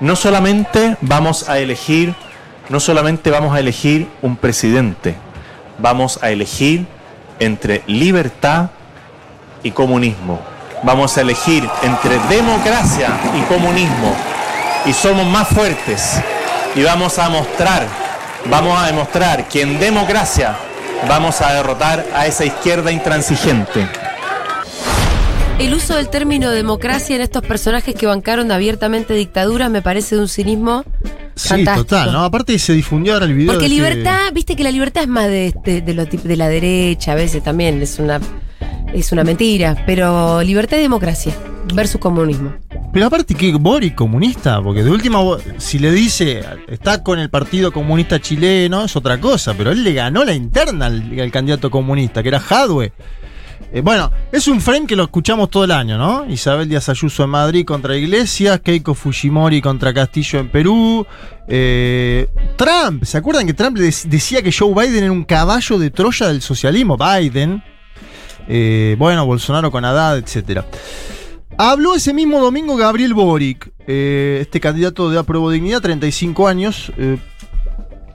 no 0.00 0.16
solamente 0.16 0.96
vamos 1.00 1.48
a 1.48 1.58
elegir, 1.58 2.14
no 2.68 2.80
solamente 2.80 3.30
vamos 3.30 3.54
a 3.54 3.60
elegir 3.60 4.08
un 4.22 4.36
presidente, 4.36 5.14
vamos 5.78 6.18
a 6.22 6.30
elegir 6.30 6.86
entre 7.38 7.82
libertad 7.86 8.70
y 9.62 9.70
comunismo. 9.70 10.40
Vamos 10.82 11.16
a 11.16 11.20
elegir 11.20 11.68
entre 11.82 12.18
democracia 12.28 13.10
y 13.36 13.42
comunismo. 13.42 14.16
Y 14.84 14.92
somos 14.92 15.26
más 15.26 15.46
fuertes. 15.46 16.20
Y 16.74 16.82
vamos 16.82 17.20
a 17.20 17.28
mostrar, 17.28 17.86
vamos 18.46 18.76
a 18.76 18.86
demostrar 18.86 19.46
que 19.48 19.62
en 19.62 19.78
democracia 19.78 20.56
vamos 21.08 21.40
a 21.40 21.52
derrotar 21.52 22.04
a 22.14 22.26
esa 22.26 22.44
izquierda 22.44 22.90
intransigente. 22.90 24.01
El 25.58 25.74
uso 25.74 25.94
del 25.94 26.08
término 26.08 26.50
democracia 26.50 27.14
en 27.14 27.22
estos 27.22 27.42
personajes 27.44 27.94
que 27.94 28.06
bancaron 28.06 28.50
abiertamente 28.50 29.14
dictaduras 29.14 29.70
me 29.70 29.80
parece 29.80 30.16
de 30.16 30.22
un 30.22 30.28
cinismo 30.28 30.84
Sí, 31.34 31.48
fantástico. 31.48 31.84
total, 31.84 32.12
¿no? 32.12 32.24
Aparte 32.24 32.58
se 32.58 32.72
difundió 32.72 33.14
ahora 33.14 33.26
el 33.26 33.34
video. 33.34 33.52
Porque 33.52 33.68
de 33.68 33.74
este- 33.74 33.76
libertad, 33.94 34.18
viste 34.34 34.56
que 34.56 34.64
la 34.64 34.70
libertad 34.70 35.02
es 35.04 35.08
más 35.08 35.26
de, 35.28 35.54
de, 35.64 35.80
de 35.80 35.94
lo 35.94 36.04
tip- 36.06 36.22
de 36.22 36.36
la 36.36 36.48
derecha, 36.48 37.12
a 37.12 37.14
veces 37.14 37.42
también 37.44 37.80
es 37.80 37.98
una, 38.00 38.20
es 38.92 39.12
una 39.12 39.22
mentira. 39.24 39.82
Pero 39.86 40.42
libertad 40.42 40.78
y 40.78 40.82
democracia 40.82 41.32
versus 41.74 42.00
comunismo. 42.00 42.52
Pero 42.92 43.06
aparte 43.06 43.34
que 43.34 43.52
Boric 43.54 43.94
comunista, 43.94 44.60
porque 44.60 44.82
de 44.82 44.90
última, 44.90 45.20
si 45.58 45.78
le 45.78 45.92
dice, 45.92 46.42
está 46.68 47.02
con 47.02 47.18
el 47.20 47.30
Partido 47.30 47.72
Comunista 47.72 48.20
Chileno, 48.20 48.84
es 48.84 48.96
otra 48.96 49.18
cosa, 49.20 49.54
pero 49.54 49.70
él 49.70 49.82
le 49.84 49.94
ganó 49.94 50.24
la 50.24 50.34
interna 50.34 50.86
al, 50.86 51.18
al 51.18 51.30
candidato 51.30 51.70
comunista, 51.70 52.20
que 52.22 52.28
era 52.28 52.40
Jadwe. 52.40 52.92
Eh, 53.72 53.80
bueno, 53.80 54.10
es 54.30 54.48
un 54.48 54.60
frame 54.60 54.86
que 54.86 54.96
lo 54.96 55.04
escuchamos 55.04 55.48
todo 55.50 55.64
el 55.64 55.70
año, 55.70 55.96
¿no? 55.96 56.26
Isabel 56.28 56.68
Díaz 56.68 56.88
Ayuso 56.88 57.24
en 57.24 57.30
Madrid 57.30 57.64
contra 57.64 57.96
Iglesias, 57.96 58.60
Keiko 58.60 58.94
Fujimori 58.94 59.62
contra 59.62 59.94
Castillo 59.94 60.40
en 60.40 60.48
Perú, 60.48 61.06
eh, 61.48 62.28
Trump, 62.56 63.04
¿se 63.04 63.18
acuerdan 63.18 63.46
que 63.46 63.54
Trump 63.54 63.78
decía 63.78 64.42
que 64.42 64.52
Joe 64.52 64.74
Biden 64.74 65.04
era 65.04 65.12
un 65.12 65.24
caballo 65.24 65.78
de 65.78 65.90
Troya 65.90 66.28
del 66.28 66.42
socialismo? 66.42 66.98
Biden, 66.98 67.62
eh, 68.46 68.96
bueno, 68.98 69.24
Bolsonaro 69.24 69.70
con 69.70 69.84
Haddad, 69.84 70.18
etcétera. 70.18 70.66
Habló 71.56 71.94
ese 71.94 72.12
mismo 72.14 72.40
domingo 72.40 72.76
Gabriel 72.76 73.14
Boric, 73.14 73.72
este 73.86 74.58
candidato 74.58 75.10
de 75.10 75.18
Apruebo 75.18 75.50
Dignidad, 75.50 75.82
35 75.82 76.48
años. 76.48 76.90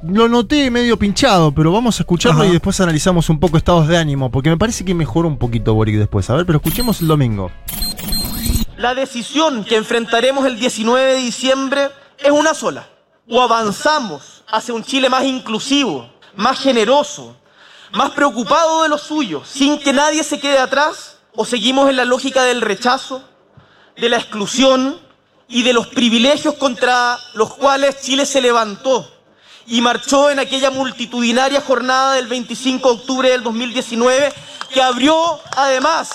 Lo 0.04 0.28
noté 0.28 0.70
medio 0.70 0.98
pinchado, 0.98 1.52
pero 1.52 1.72
vamos 1.72 2.00
a 2.00 2.04
escucharlo 2.04 2.42
Ajá. 2.42 2.50
y 2.50 2.54
después 2.54 2.80
analizamos 2.80 3.30
un 3.30 3.40
poco 3.40 3.58
estados 3.58 3.88
de 3.88 3.98
ánimo, 3.98 4.32
porque 4.32 4.50
me 4.50 4.58
parece 4.58 4.86
que 4.86 4.94
mejoró 4.94 5.28
un 5.28 5.38
poquito 5.38 5.74
Boric 5.74 5.96
después. 5.96 6.30
A 6.30 6.36
ver, 6.36 6.46
pero 6.46 6.58
escuchemos 6.58 7.02
el 7.02 7.08
domingo. 7.08 7.52
La 8.78 8.94
decisión 8.94 9.64
que 9.64 9.76
enfrentaremos 9.76 10.46
el 10.46 10.60
19 10.60 11.14
de 11.14 11.18
diciembre 11.18 11.90
es 12.20 12.32
una 12.32 12.54
sola. 12.54 12.88
O 13.30 13.42
avanzamos 13.42 14.44
hacia 14.48 14.74
un 14.74 14.84
Chile 14.84 15.10
más 15.10 15.24
inclusivo, 15.26 16.10
más 16.36 16.60
generoso, 16.60 17.36
más 17.92 18.12
preocupado 18.12 18.84
de 18.84 18.90
los 18.90 19.02
suyos, 19.02 19.48
sin 19.48 19.80
que 19.80 19.94
nadie 19.94 20.24
se 20.24 20.40
quede 20.40 20.60
atrás, 20.60 21.18
o 21.36 21.44
seguimos 21.44 21.90
en 21.90 21.98
la 21.98 22.06
lógica 22.06 22.44
del 22.44 22.62
rechazo, 22.62 23.24
de 23.98 24.10
la 24.10 24.18
exclusión 24.18 25.00
y 25.48 25.64
de 25.64 25.74
los 25.74 25.88
privilegios 25.88 26.56
contra 26.56 27.18
los 27.34 27.54
cuales 27.56 28.02
Chile 28.02 28.26
se 28.26 28.42
levantó 28.42 29.17
y 29.68 29.82
marchó 29.82 30.30
en 30.30 30.40
aquella 30.40 30.72
multitudinaria 30.72 31.62
jornada 31.62 32.14
del 32.14 32.28
25 32.28 32.90
de 32.90 32.96
octubre 32.96 33.30
del 33.30 33.44
2019 33.44 34.34
que 34.74 34.82
abrió 34.82 35.40
además 35.56 36.12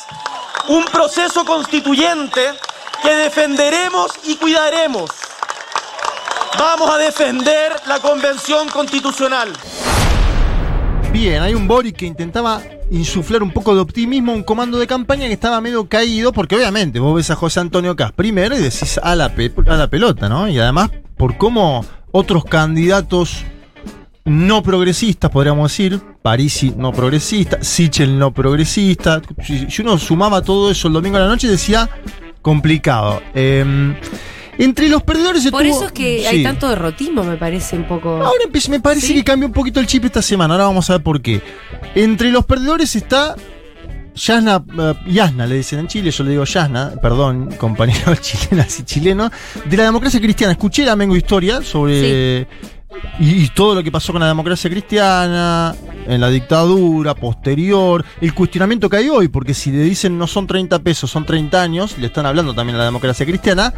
un 0.69 0.85
proceso 0.87 1.45
constituyente 1.45 2.41
que 3.03 3.15
defenderemos 3.15 4.13
y 4.25 4.37
cuidaremos. 4.37 5.11
Vamos 6.59 6.91
a 6.91 6.99
defender 6.99 7.73
la 7.87 7.99
Convención 7.99 8.69
Constitucional. 8.69 9.53
Bien, 11.13 11.43
hay 11.43 11.55
un 11.55 11.67
Boric 11.67 11.97
que 11.97 12.07
intentaba 12.07 12.63
insuflar 12.91 13.43
un 13.43 13.51
poco 13.51 13.75
de 13.75 13.81
optimismo 13.81 14.33
un 14.33 14.43
comando 14.43 14.79
de 14.79 14.87
campaña 14.87 15.27
que 15.27 15.33
estaba 15.33 15.61
medio 15.61 15.89
caído, 15.89 16.33
porque 16.33 16.57
obviamente 16.57 17.01
vos 17.01 17.15
ves 17.17 17.31
a 17.31 17.37
José 17.37 17.61
Antonio 17.61 17.97
Cas 17.97 18.13
primero 18.13 18.57
y 18.57 18.61
decís 18.61 18.99
a 19.03 19.15
la, 19.15 19.33
a 19.67 19.77
la 19.77 19.89
pelota, 19.89 20.29
¿no? 20.29 20.49
Y 20.49 20.59
además 20.59 20.91
por 21.23 21.37
cómo 21.37 21.85
otros 22.11 22.45
candidatos 22.45 23.45
no 24.25 24.61
progresistas, 24.61 25.31
podríamos 25.31 25.71
decir, 25.71 26.01
Parisi 26.21 26.75
no 26.77 26.91
progresista, 26.91 27.63
Sichel 27.63 28.19
no 28.19 28.33
progresista, 28.35 29.23
si, 29.47 29.69
uno 29.83 29.99
sumaba 29.99 30.43
todo 30.43 30.69
eso 30.73 30.89
el 30.89 30.95
domingo 30.95 31.19
a 31.19 31.21
la 31.21 31.29
noche 31.29 31.47
decía 31.47 31.89
complicado. 32.43 33.23
Eh, 33.37 33.95
entre 34.59 34.89
los 34.89 35.05
perdedores 35.05 35.49
Por 35.49 35.63
estuvo- 35.65 35.77
eso 35.79 35.87
es 35.87 35.93
que 35.93 36.27
hay 36.27 36.43
tanto 36.43 36.69
derrotismo, 36.69 37.23
me 37.23 37.37
parece 37.37 37.77
un 37.77 37.87
poco. 37.87 38.17
Ahora 38.17 38.43
me 38.69 38.81
parece 38.81 39.07
¿Sí? 39.07 39.15
que 39.15 39.23
cambió 39.23 39.47
un 39.47 39.55
poquito 39.55 39.79
el 39.79 39.87
chip 39.87 40.05
esta 40.05 40.23
semana. 40.23 40.55
Ahora 40.55 40.65
vamos 40.65 40.91
a 40.91 40.95
ver 40.95 41.05
por 41.05 41.23
qué. 41.23 41.41
Entre 41.95 42.33
los 42.33 42.45
perdedores 42.47 42.97
está 42.97 43.37
Yasna, 44.15 44.63
eh, 44.79 44.95
Yasna 45.07 45.47
le 45.47 45.57
dicen 45.57 45.81
en 45.81 45.89
Chile, 45.89 46.11
yo 46.11 46.25
le 46.25 46.31
digo 46.31 46.45
Yasna, 46.45 46.93
perdón, 47.01 47.51
compañeros 47.59 48.21
chilenas 48.21 48.79
y 48.81 48.85
chilenos, 48.85 49.31
de 49.65 49.77
la 49.77 49.85
democracia 49.85 50.21
cristiana. 50.21 50.53
Escuché 50.53 50.85
la 50.85 50.97
Mengo 50.97 51.17
Historia 51.17 51.63
sobre. 51.63 52.47
Y, 53.19 53.45
y 53.45 53.49
todo 53.49 53.75
lo 53.75 53.83
que 53.83 53.91
pasó 53.91 54.13
con 54.13 54.21
la 54.21 54.29
democracia 54.29 54.69
cristiana, 54.69 55.75
en 56.07 56.21
la 56.21 56.29
dictadura, 56.29 57.15
posterior, 57.15 58.05
el 58.21 58.35
cuestionamiento 58.35 58.91
que 58.91 58.99
hay 58.99 59.09
hoy, 59.09 59.29
porque 59.29 59.55
si 59.55 59.71
le 59.71 59.83
dicen 59.83 60.19
no 60.19 60.27
son 60.27 60.47
30 60.47 60.79
pesos, 60.81 61.11
son 61.11 61.25
30 61.25 61.63
años, 61.63 61.97
le 61.97 62.09
están 62.09 62.27
hablando 62.27 62.55
también 62.55 62.77
a 62.77 62.81
la 62.81 62.85
democracia 62.85 63.25
cristiana. 63.25 63.73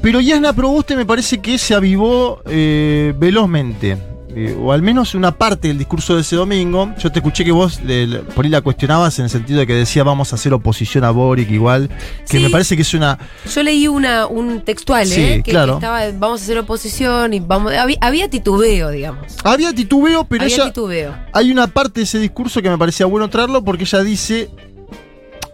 Pero 0.00 0.20
Yasna 0.20 0.54
Proboste 0.54 0.96
me 0.96 1.04
parece 1.04 1.38
que 1.38 1.58
se 1.58 1.74
avivó 1.74 2.40
eh, 2.46 3.12
velozmente. 3.18 4.15
Eh, 4.36 4.54
o 4.60 4.70
al 4.70 4.82
menos 4.82 5.14
una 5.14 5.32
parte 5.32 5.68
del 5.68 5.78
discurso 5.78 6.14
de 6.14 6.20
ese 6.20 6.36
domingo. 6.36 6.92
Yo 6.98 7.10
te 7.10 7.20
escuché 7.20 7.42
que 7.44 7.52
vos 7.52 7.80
le- 7.82 8.06
le- 8.06 8.18
por 8.18 8.44
ahí 8.44 8.50
la 8.50 8.60
cuestionabas 8.60 9.18
en 9.18 9.24
el 9.24 9.30
sentido 9.30 9.60
de 9.60 9.66
que 9.66 9.72
decía 9.74 10.04
vamos 10.04 10.30
a 10.32 10.36
hacer 10.36 10.52
oposición 10.52 11.04
a 11.04 11.10
Boric 11.10 11.50
igual. 11.50 11.88
Que 12.28 12.36
Sí. 12.36 12.42
me 12.44 12.50
parece 12.50 12.76
que 12.76 12.82
es 12.82 12.92
una. 12.94 13.18
Yo 13.52 13.62
leí 13.62 13.88
una, 13.88 14.26
un 14.26 14.60
textual, 14.60 15.06
Sí, 15.06 15.20
¿eh? 15.22 15.42
Que, 15.42 15.50
claro. 15.52 15.78
que 15.80 15.86
estaba, 15.86 16.02
vamos 16.18 16.42
a 16.42 16.44
hacer 16.44 16.58
oposición 16.58 17.32
y 17.34 17.40
vamos. 17.40 17.72
Había, 17.72 17.96
había 18.02 18.28
titubeo, 18.28 18.90
digamos. 18.90 19.36
Había 19.42 19.72
titubeo, 19.72 20.24
pero 20.24 20.42
había 20.44 20.54
ella. 20.54 20.66
titubeo. 20.66 21.14
Hay 21.32 21.50
una 21.50 21.66
parte 21.66 22.00
de 22.00 22.04
ese 22.04 22.18
discurso 22.18 22.60
que 22.60 22.68
me 22.68 22.76
parecía 22.76 23.06
bueno 23.06 23.30
traerlo 23.30 23.64
porque 23.64 23.84
ella 23.84 24.02
dice. 24.02 24.50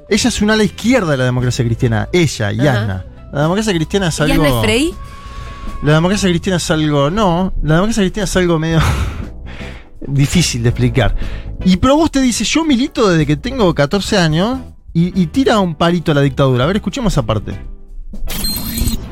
Ella 0.08 0.28
es 0.28 0.42
una 0.42 0.54
ala 0.54 0.64
izquierda 0.64 1.12
de 1.12 1.16
la 1.16 1.24
democracia 1.24 1.64
cristiana. 1.64 2.08
Ella, 2.12 2.52
Yasna. 2.52 3.06
La 3.32 3.42
democracia 3.42 3.72
cristiana 3.72 4.08
es 4.08 4.18
¿Y 4.18 4.22
algo. 4.24 4.44
Yasna 4.44 4.60
Frey? 4.60 4.92
La 5.82 5.94
democracia 5.94 6.28
cristiana 6.28 6.56
es 6.58 6.70
algo. 6.70 7.10
No, 7.10 7.52
la 7.62 7.74
democracia 7.74 8.02
cristiana 8.02 8.24
es 8.24 8.36
algo 8.36 8.58
medio. 8.58 8.80
difícil 10.06 10.62
de 10.62 10.68
explicar. 10.70 11.14
Y 11.64 11.76
Proboste 11.76 12.20
dice: 12.20 12.44
Yo 12.44 12.64
milito 12.64 13.08
desde 13.08 13.26
que 13.26 13.36
tengo 13.36 13.72
14 13.74 14.18
años 14.18 14.60
y, 14.92 15.20
y 15.20 15.26
tira 15.26 15.58
un 15.60 15.74
palito 15.74 16.12
a 16.12 16.14
la 16.14 16.20
dictadura. 16.20 16.64
A 16.64 16.66
ver, 16.66 16.76
escuchemos 16.76 17.12
esa 17.12 17.22
parte. 17.22 17.58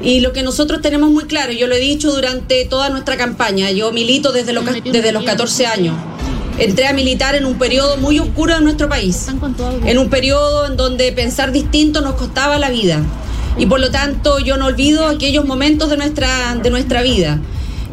Y 0.03 0.21
lo 0.21 0.33
que 0.33 0.43
nosotros 0.43 0.81
tenemos 0.81 1.11
muy 1.11 1.25
claro, 1.25 1.53
yo 1.53 1.67
lo 1.67 1.75
he 1.75 1.79
dicho 1.81 2.11
durante 2.13 2.65
toda 2.65 2.89
nuestra 2.89 3.17
campaña, 3.19 3.71
yo 3.71 3.93
milito 3.93 4.33
desde, 4.33 4.53
lo- 4.55 4.63
desde 4.63 5.13
los 5.13 5.25
14 5.25 5.67
años. 5.67 5.95
Entré 6.59 6.87
a 6.87 6.93
militar 6.93 7.35
en 7.35 7.45
un 7.45 7.55
periodo 7.59 7.97
muy 7.99 8.19
oscuro 8.19 8.55
de 8.55 8.61
nuestro 8.63 8.89
país, 8.89 9.29
en 9.85 9.99
un 9.99 10.11
periodo 10.11 10.67
en 10.67 10.77
donde 10.77 11.13
pensar 11.13 11.53
distinto 11.53 12.01
nos 12.01 12.15
costaba 12.15 12.59
la 12.59 12.71
vida. 12.71 13.03
Y 13.59 13.67
por 13.67 13.81
lo 13.81 13.91
tanto 13.91 14.39
yo 14.39 14.57
no 14.57 14.67
olvido 14.67 15.07
aquellos 15.07 15.45
momentos 15.45 15.91
de 15.91 15.97
nuestra, 15.97 16.55
de 16.55 16.71
nuestra 16.71 17.03
vida. 17.03 17.41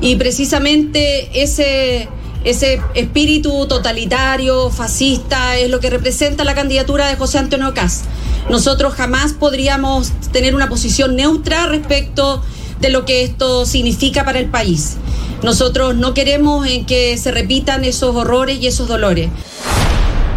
Y 0.01 0.15
precisamente 0.15 1.41
ese, 1.41 2.07
ese 2.43 2.81
espíritu 2.93 3.67
totalitario, 3.67 4.69
fascista, 4.69 5.57
es 5.57 5.69
lo 5.69 5.79
que 5.79 5.89
representa 5.89 6.43
la 6.43 6.55
candidatura 6.55 7.07
de 7.07 7.15
José 7.15 7.39
Antonio 7.39 7.73
Caz. 7.73 8.03
Nosotros 8.49 8.93
jamás 8.93 9.33
podríamos 9.33 10.11
tener 10.31 10.55
una 10.55 10.69
posición 10.69 11.15
neutra 11.15 11.65
respecto 11.67 12.43
de 12.79 12.89
lo 12.89 13.05
que 13.05 13.23
esto 13.23 13.65
significa 13.65 14.23
para 14.23 14.39
el 14.39 14.49
país. 14.49 14.97
Nosotros 15.43 15.95
no 15.95 16.13
queremos 16.13 16.67
en 16.67 16.85
que 16.85 17.17
se 17.17 17.31
repitan 17.31 17.83
esos 17.83 18.15
horrores 18.15 18.59
y 18.61 18.67
esos 18.67 18.87
dolores. 18.87 19.29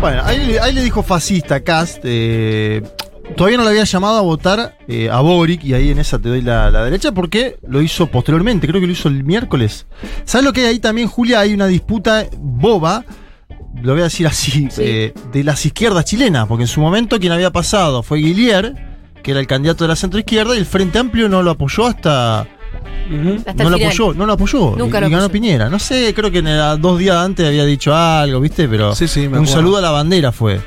Bueno, 0.00 0.22
ahí, 0.24 0.56
ahí 0.60 0.72
le 0.72 0.82
dijo 0.82 1.02
fascista 1.02 1.60
Cast. 1.60 1.98
eh, 2.04 2.82
todavía 3.36 3.56
no 3.58 3.64
le 3.64 3.70
había 3.70 3.84
llamado 3.84 4.18
a 4.18 4.20
votar 4.22 4.76
eh, 4.88 5.08
a 5.10 5.20
Boric, 5.20 5.64
y 5.64 5.74
ahí 5.74 5.90
en 5.90 5.98
esa 5.98 6.18
te 6.18 6.28
doy 6.28 6.42
la, 6.42 6.70
la 6.70 6.84
derecha, 6.84 7.12
porque 7.12 7.58
lo 7.66 7.80
hizo 7.82 8.06
posteriormente, 8.06 8.66
creo 8.66 8.80
que 8.80 8.86
lo 8.86 8.92
hizo 8.92 9.08
el 9.08 9.24
miércoles. 9.24 9.86
¿Sabes 10.24 10.44
lo 10.44 10.52
que 10.52 10.60
hay 10.62 10.66
ahí 10.66 10.78
también, 10.78 11.08
Julia? 11.08 11.40
Hay 11.40 11.54
una 11.54 11.66
disputa 11.66 12.26
boba, 12.38 13.04
lo 13.82 13.92
voy 13.92 14.00
a 14.00 14.04
decir 14.04 14.26
así, 14.26 14.68
Sí. 14.70 14.82
eh, 14.84 15.14
de 15.32 15.44
las 15.44 15.64
izquierdas 15.66 16.04
chilenas, 16.04 16.46
porque 16.46 16.64
en 16.64 16.68
su 16.68 16.80
momento 16.80 17.18
quien 17.18 17.32
había 17.32 17.50
pasado 17.50 18.02
fue 18.02 18.18
Guillier, 18.18 18.74
que 19.22 19.32
era 19.32 19.40
el 19.40 19.46
candidato 19.46 19.84
de 19.84 19.88
la 19.88 19.96
centroizquierda, 19.96 20.54
y 20.54 20.58
el 20.58 20.66
Frente 20.66 20.98
Amplio 20.98 21.28
no 21.28 21.42
lo 21.42 21.50
apoyó 21.52 21.86
hasta. 21.86 22.46
Hasta 23.46 23.64
no 23.64 23.70
lo 23.70 23.76
apoyó, 23.76 24.14
no 24.14 24.24
lo 24.24 24.32
apoyó. 24.34 24.74
Nunca 24.76 24.98
y, 24.98 25.00
lo 25.02 25.08
y 25.08 25.10
ganó. 25.10 25.28
Piñera. 25.28 25.68
No 25.68 25.78
sé, 25.78 26.14
creo 26.14 26.30
que 26.30 26.38
en 26.38 26.46
el- 26.46 26.80
dos 26.80 26.98
días 26.98 27.16
antes 27.16 27.46
había 27.46 27.64
dicho 27.64 27.94
algo, 27.94 28.40
¿viste? 28.40 28.68
Pero 28.68 28.94
Sí, 28.94 29.08
sí, 29.08 29.28
me 29.28 29.38
un 29.38 29.46
saludo 29.46 29.78
a 29.78 29.80
la 29.80 29.90
bandera 29.90 30.30
fue. 30.32 30.60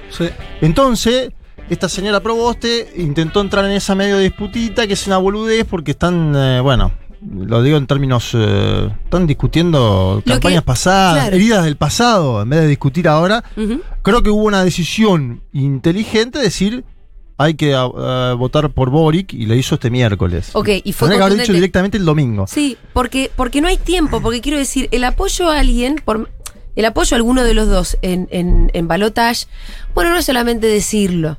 Entonces, 0.61 1.31
esta 1.69 1.89
señora 1.89 2.19
Proboste 2.19 2.93
intentó 2.97 3.41
entrar 3.41 3.65
en 3.65 3.71
esa 3.71 3.95
medio 3.95 4.17
disputita, 4.19 4.85
que 4.87 4.93
es 4.93 5.07
una 5.07 5.17
boludez, 5.17 5.65
porque 5.65 5.91
están, 5.91 6.33
eh, 6.35 6.59
bueno, 6.61 6.91
lo 7.21 7.63
digo 7.63 7.77
en 7.77 7.87
términos, 7.87 8.31
eh, 8.33 8.89
están 9.05 9.25
discutiendo 9.27 10.21
Lo 10.25 10.33
campañas 10.33 10.61
que- 10.61 10.65
pasadas, 10.67 11.21
claro. 11.21 11.35
heridas 11.35 11.63
del 11.63 11.77
pasado, 11.77 12.41
en 12.41 12.49
vez 12.49 12.59
de 12.61 12.67
discutir 12.67 13.07
ahora. 13.07 13.43
Creo 14.01 14.21
que 14.21 14.29
hubo 14.29 14.43
una 14.43 14.63
decisión 14.63 15.41
inteligente 15.53 16.37
de 16.39 16.45
decir, 16.45 16.83
hay 17.37 17.55
que 17.55 17.71
eh, 17.71 18.35
votar 18.37 18.69
por 18.71 18.89
Boric, 18.91 19.33
y 19.33 19.45
lo 19.45 19.55
hizo 19.55 19.75
este 19.75 19.89
miércoles. 19.89 20.49
Ok, 20.53 20.69
y 20.83 20.93
fue 20.93 21.09
que 21.09 21.15
haber 21.23 21.39
dicho 21.39 21.53
directamente 21.53 21.97
el 21.97 22.05
domingo. 22.05 22.45
Sí, 22.47 22.77
porque, 22.93 23.31
porque 23.35 23.61
no 23.61 23.67
hay 23.67 23.77
tiempo, 23.77 24.21
porque 24.21 24.41
quiero 24.41 24.57
decir, 24.57 24.89
el 24.91 25.03
apoyo 25.05 25.49
a 25.49 25.59
alguien, 25.59 25.95
por, 26.03 26.29
el 26.75 26.85
apoyo 26.85 27.15
a 27.15 27.17
alguno 27.17 27.43
de 27.43 27.53
los 27.53 27.67
dos 27.69 27.97
en, 28.01 28.27
en, 28.31 28.69
en 28.73 28.87
balotage, 28.87 29.47
bueno, 29.95 30.11
no 30.11 30.17
es 30.17 30.25
solamente 30.25 30.67
decirlo, 30.67 31.37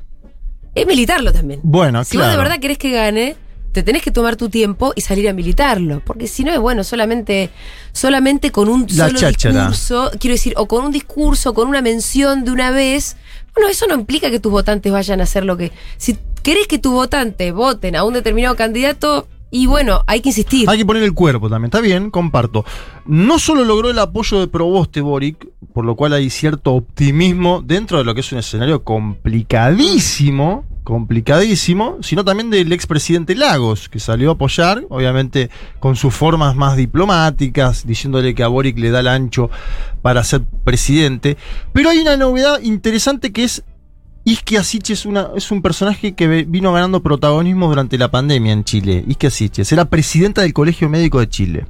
es 0.75 0.85
militarlo 0.85 1.31
también. 1.33 1.61
Bueno, 1.63 2.03
si 2.03 2.11
claro. 2.11 2.27
vos 2.27 2.37
de 2.37 2.43
verdad 2.43 2.59
querés 2.59 2.77
que 2.77 2.91
gane, 2.91 3.35
te 3.71 3.83
tenés 3.83 4.03
que 4.03 4.11
tomar 4.11 4.35
tu 4.35 4.49
tiempo 4.49 4.93
y 4.95 5.01
salir 5.01 5.27
a 5.27 5.33
militarlo. 5.33 6.01
Porque 6.05 6.27
si 6.27 6.43
no 6.43 6.51
es 6.53 6.59
bueno, 6.59 6.83
solamente, 6.83 7.49
solamente 7.91 8.51
con 8.51 8.69
un 8.69 8.85
La 8.91 9.07
solo 9.07 9.19
cháchara. 9.19 9.67
discurso, 9.67 10.11
quiero 10.19 10.33
decir, 10.33 10.53
o 10.57 10.67
con 10.67 10.85
un 10.85 10.91
discurso, 10.91 11.53
con 11.53 11.67
una 11.67 11.81
mención 11.81 12.45
de 12.45 12.51
una 12.51 12.71
vez. 12.71 13.17
Bueno, 13.53 13.69
eso 13.69 13.87
no 13.87 13.95
implica 13.95 14.29
que 14.29 14.39
tus 14.39 14.51
votantes 14.51 14.91
vayan 14.91 15.19
a 15.19 15.23
hacer 15.23 15.43
lo 15.43 15.57
que. 15.57 15.71
Si 15.97 16.17
querés 16.43 16.67
que 16.67 16.77
tus 16.77 16.93
votantes 16.93 17.53
voten 17.53 17.95
a 17.95 18.03
un 18.03 18.13
determinado 18.13 18.55
candidato, 18.55 19.27
y 19.55 19.67
bueno, 19.67 20.03
hay 20.05 20.19
que 20.19 20.27
insistir. 20.27 20.69
Hay 20.69 20.79
que 20.79 20.85
poner 20.85 21.01
el 21.03 21.13
cuerpo 21.13 21.49
también, 21.49 21.67
está 21.67 21.79
bien, 21.79 22.11
comparto. 22.11 22.65
No 23.05 23.39
solo 23.39 23.63
logró 23.63 23.89
el 23.89 23.97
apoyo 23.99 24.41
de 24.41 24.49
Proboste 24.49 24.99
Boric, 24.99 25.47
por 25.73 25.85
lo 25.85 25.95
cual 25.95 26.11
hay 26.11 26.29
cierto 26.29 26.73
optimismo 26.73 27.61
dentro 27.65 27.97
de 27.97 28.03
lo 28.03 28.13
que 28.13 28.19
es 28.19 28.29
un 28.33 28.39
escenario 28.39 28.83
complicadísimo, 28.83 30.65
complicadísimo, 30.83 31.99
sino 32.01 32.25
también 32.25 32.49
del 32.49 32.73
expresidente 32.73 33.33
Lagos, 33.33 33.87
que 33.87 34.01
salió 34.01 34.31
a 34.31 34.33
apoyar, 34.33 34.83
obviamente 34.89 35.49
con 35.79 35.95
sus 35.95 36.13
formas 36.13 36.57
más 36.57 36.75
diplomáticas, 36.75 37.87
diciéndole 37.87 38.35
que 38.35 38.43
a 38.43 38.49
Boric 38.49 38.77
le 38.77 38.91
da 38.91 38.99
el 38.99 39.07
ancho 39.07 39.49
para 40.01 40.25
ser 40.25 40.41
presidente. 40.65 41.37
Pero 41.71 41.91
hay 41.91 41.99
una 41.99 42.17
novedad 42.17 42.59
interesante 42.61 43.31
que 43.31 43.45
es 43.45 43.63
Isquia 44.27 44.63
Siche 44.63 44.93
es, 44.93 45.05
una, 45.05 45.29
es 45.35 45.51
un 45.51 45.61
personaje 45.61 46.13
que 46.15 46.27
vino 46.45 46.73
ganando 46.73 47.01
protagonismo 47.03 47.67
durante 47.67 47.95
la 47.97 48.09
pandemia 48.09 48.53
en 48.53 48.63
Chile. 48.63 49.05
Isquia 49.07 49.29
Siches 49.29 49.71
era 49.71 49.85
presidenta 49.85 50.41
del 50.41 50.51
Colegio 50.51 50.89
Médico 50.89 51.19
de 51.19 51.29
Chile. 51.29 51.65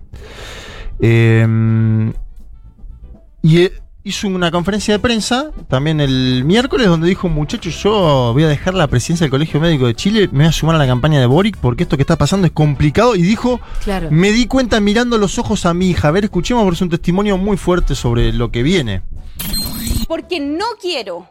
Eh, 1.02 2.14
y 3.42 3.58
eh, 3.62 3.74
hizo 4.06 4.30
una 4.30 4.52
conferencia 4.52 4.94
de 4.94 5.00
prensa 5.00 5.52
también 5.68 6.00
el 6.00 6.46
miércoles 6.46 6.88
donde 6.88 7.10
dijo, 7.10 7.28
muchachos, 7.28 7.84
yo 7.84 8.32
voy 8.34 8.44
a 8.44 8.48
dejar 8.48 8.74
la 8.74 8.88
presidencia 8.88 9.26
del 9.26 9.32
Colegio 9.32 9.60
Médico 9.60 9.88
de 9.88 9.94
Chile, 9.96 10.30
me 10.32 10.46
voy 10.46 10.48
a 10.48 10.52
sumar 10.54 10.76
a 10.76 10.80
la 10.80 10.88
campaña 10.88 11.20
de 11.20 11.26
Boric 11.26 11.58
porque 11.58 11.84
esto 11.84 11.98
que 11.98 12.04
está 12.04 12.16
pasando 12.16 12.48
es 12.48 12.54
complicado. 12.54 13.18
Y 13.18 13.22
dijo, 13.22 13.60
Claro. 13.84 14.08
me 14.12 14.32
di 14.32 14.46
cuenta 14.46 14.80
mirando 14.80 15.18
los 15.18 15.38
ojos 15.40 15.66
a 15.66 15.74
mi 15.74 15.90
hija. 15.90 16.08
A 16.08 16.12
ver, 16.12 16.24
escuchemos 16.24 16.64
porque 16.64 16.76
es 16.76 16.82
un 16.82 16.90
testimonio 16.90 17.38
muy 17.38 17.58
fuerte 17.58 17.96
sobre 17.96 18.32
lo 18.32 18.50
que 18.50 18.64
viene. 18.64 19.02
porque 20.08 20.40
no 20.40 20.66
quiero 20.82 21.28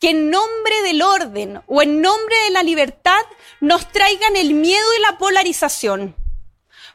que 0.00 0.10
en 0.10 0.30
nombre 0.30 0.82
del 0.84 1.02
orden 1.02 1.60
o 1.66 1.82
en 1.82 2.00
nombre 2.00 2.36
de 2.44 2.50
la 2.50 2.62
libertad 2.62 3.20
nos 3.60 3.90
traigan 3.90 4.36
el 4.36 4.54
miedo 4.54 4.86
y 4.98 5.02
la 5.02 5.18
polarización. 5.18 6.14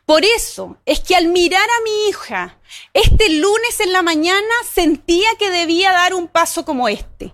Por 0.06 0.25
eso 0.25 0.77
es 0.86 1.00
que 1.00 1.15
al 1.15 1.27
mirar 1.27 1.63
a 1.63 1.84
mi 1.84 2.10
hija 2.10 2.58
este 2.94 3.30
lunes 3.30 3.80
en 3.80 3.94
la 3.94 4.01
mañana 4.01 4.53
sentía 4.70 5.30
que 5.39 5.50
debía 5.50 5.92
dar 5.92 6.13
un 6.13 6.27
paso 6.27 6.65
como 6.65 6.89
este. 6.89 7.34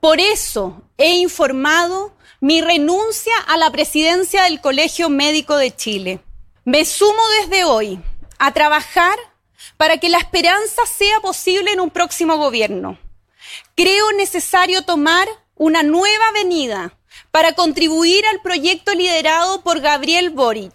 Por 0.00 0.20
eso 0.20 0.82
he 0.98 1.14
informado 1.14 2.14
mi 2.40 2.60
renuncia 2.60 3.34
a 3.48 3.56
la 3.56 3.70
presidencia 3.70 4.42
del 4.44 4.60
Colegio 4.60 5.08
Médico 5.08 5.56
de 5.56 5.74
Chile. 5.74 6.20
Me 6.64 6.84
sumo 6.84 7.22
desde 7.40 7.64
hoy 7.64 7.98
a 8.38 8.52
trabajar 8.52 9.18
para 9.76 9.98
que 9.98 10.08
la 10.08 10.18
esperanza 10.18 10.86
sea 10.86 11.20
posible 11.20 11.72
en 11.72 11.80
un 11.80 11.90
próximo 11.90 12.36
gobierno. 12.36 12.98
Creo 13.74 14.12
necesario 14.12 14.82
tomar 14.82 15.28
una 15.54 15.82
nueva 15.82 16.28
avenida 16.30 16.92
para 17.30 17.52
contribuir 17.52 18.24
al 18.26 18.40
proyecto 18.42 18.94
liderado 18.94 19.62
por 19.62 19.80
Gabriel 19.80 20.30
Boric. 20.30 20.72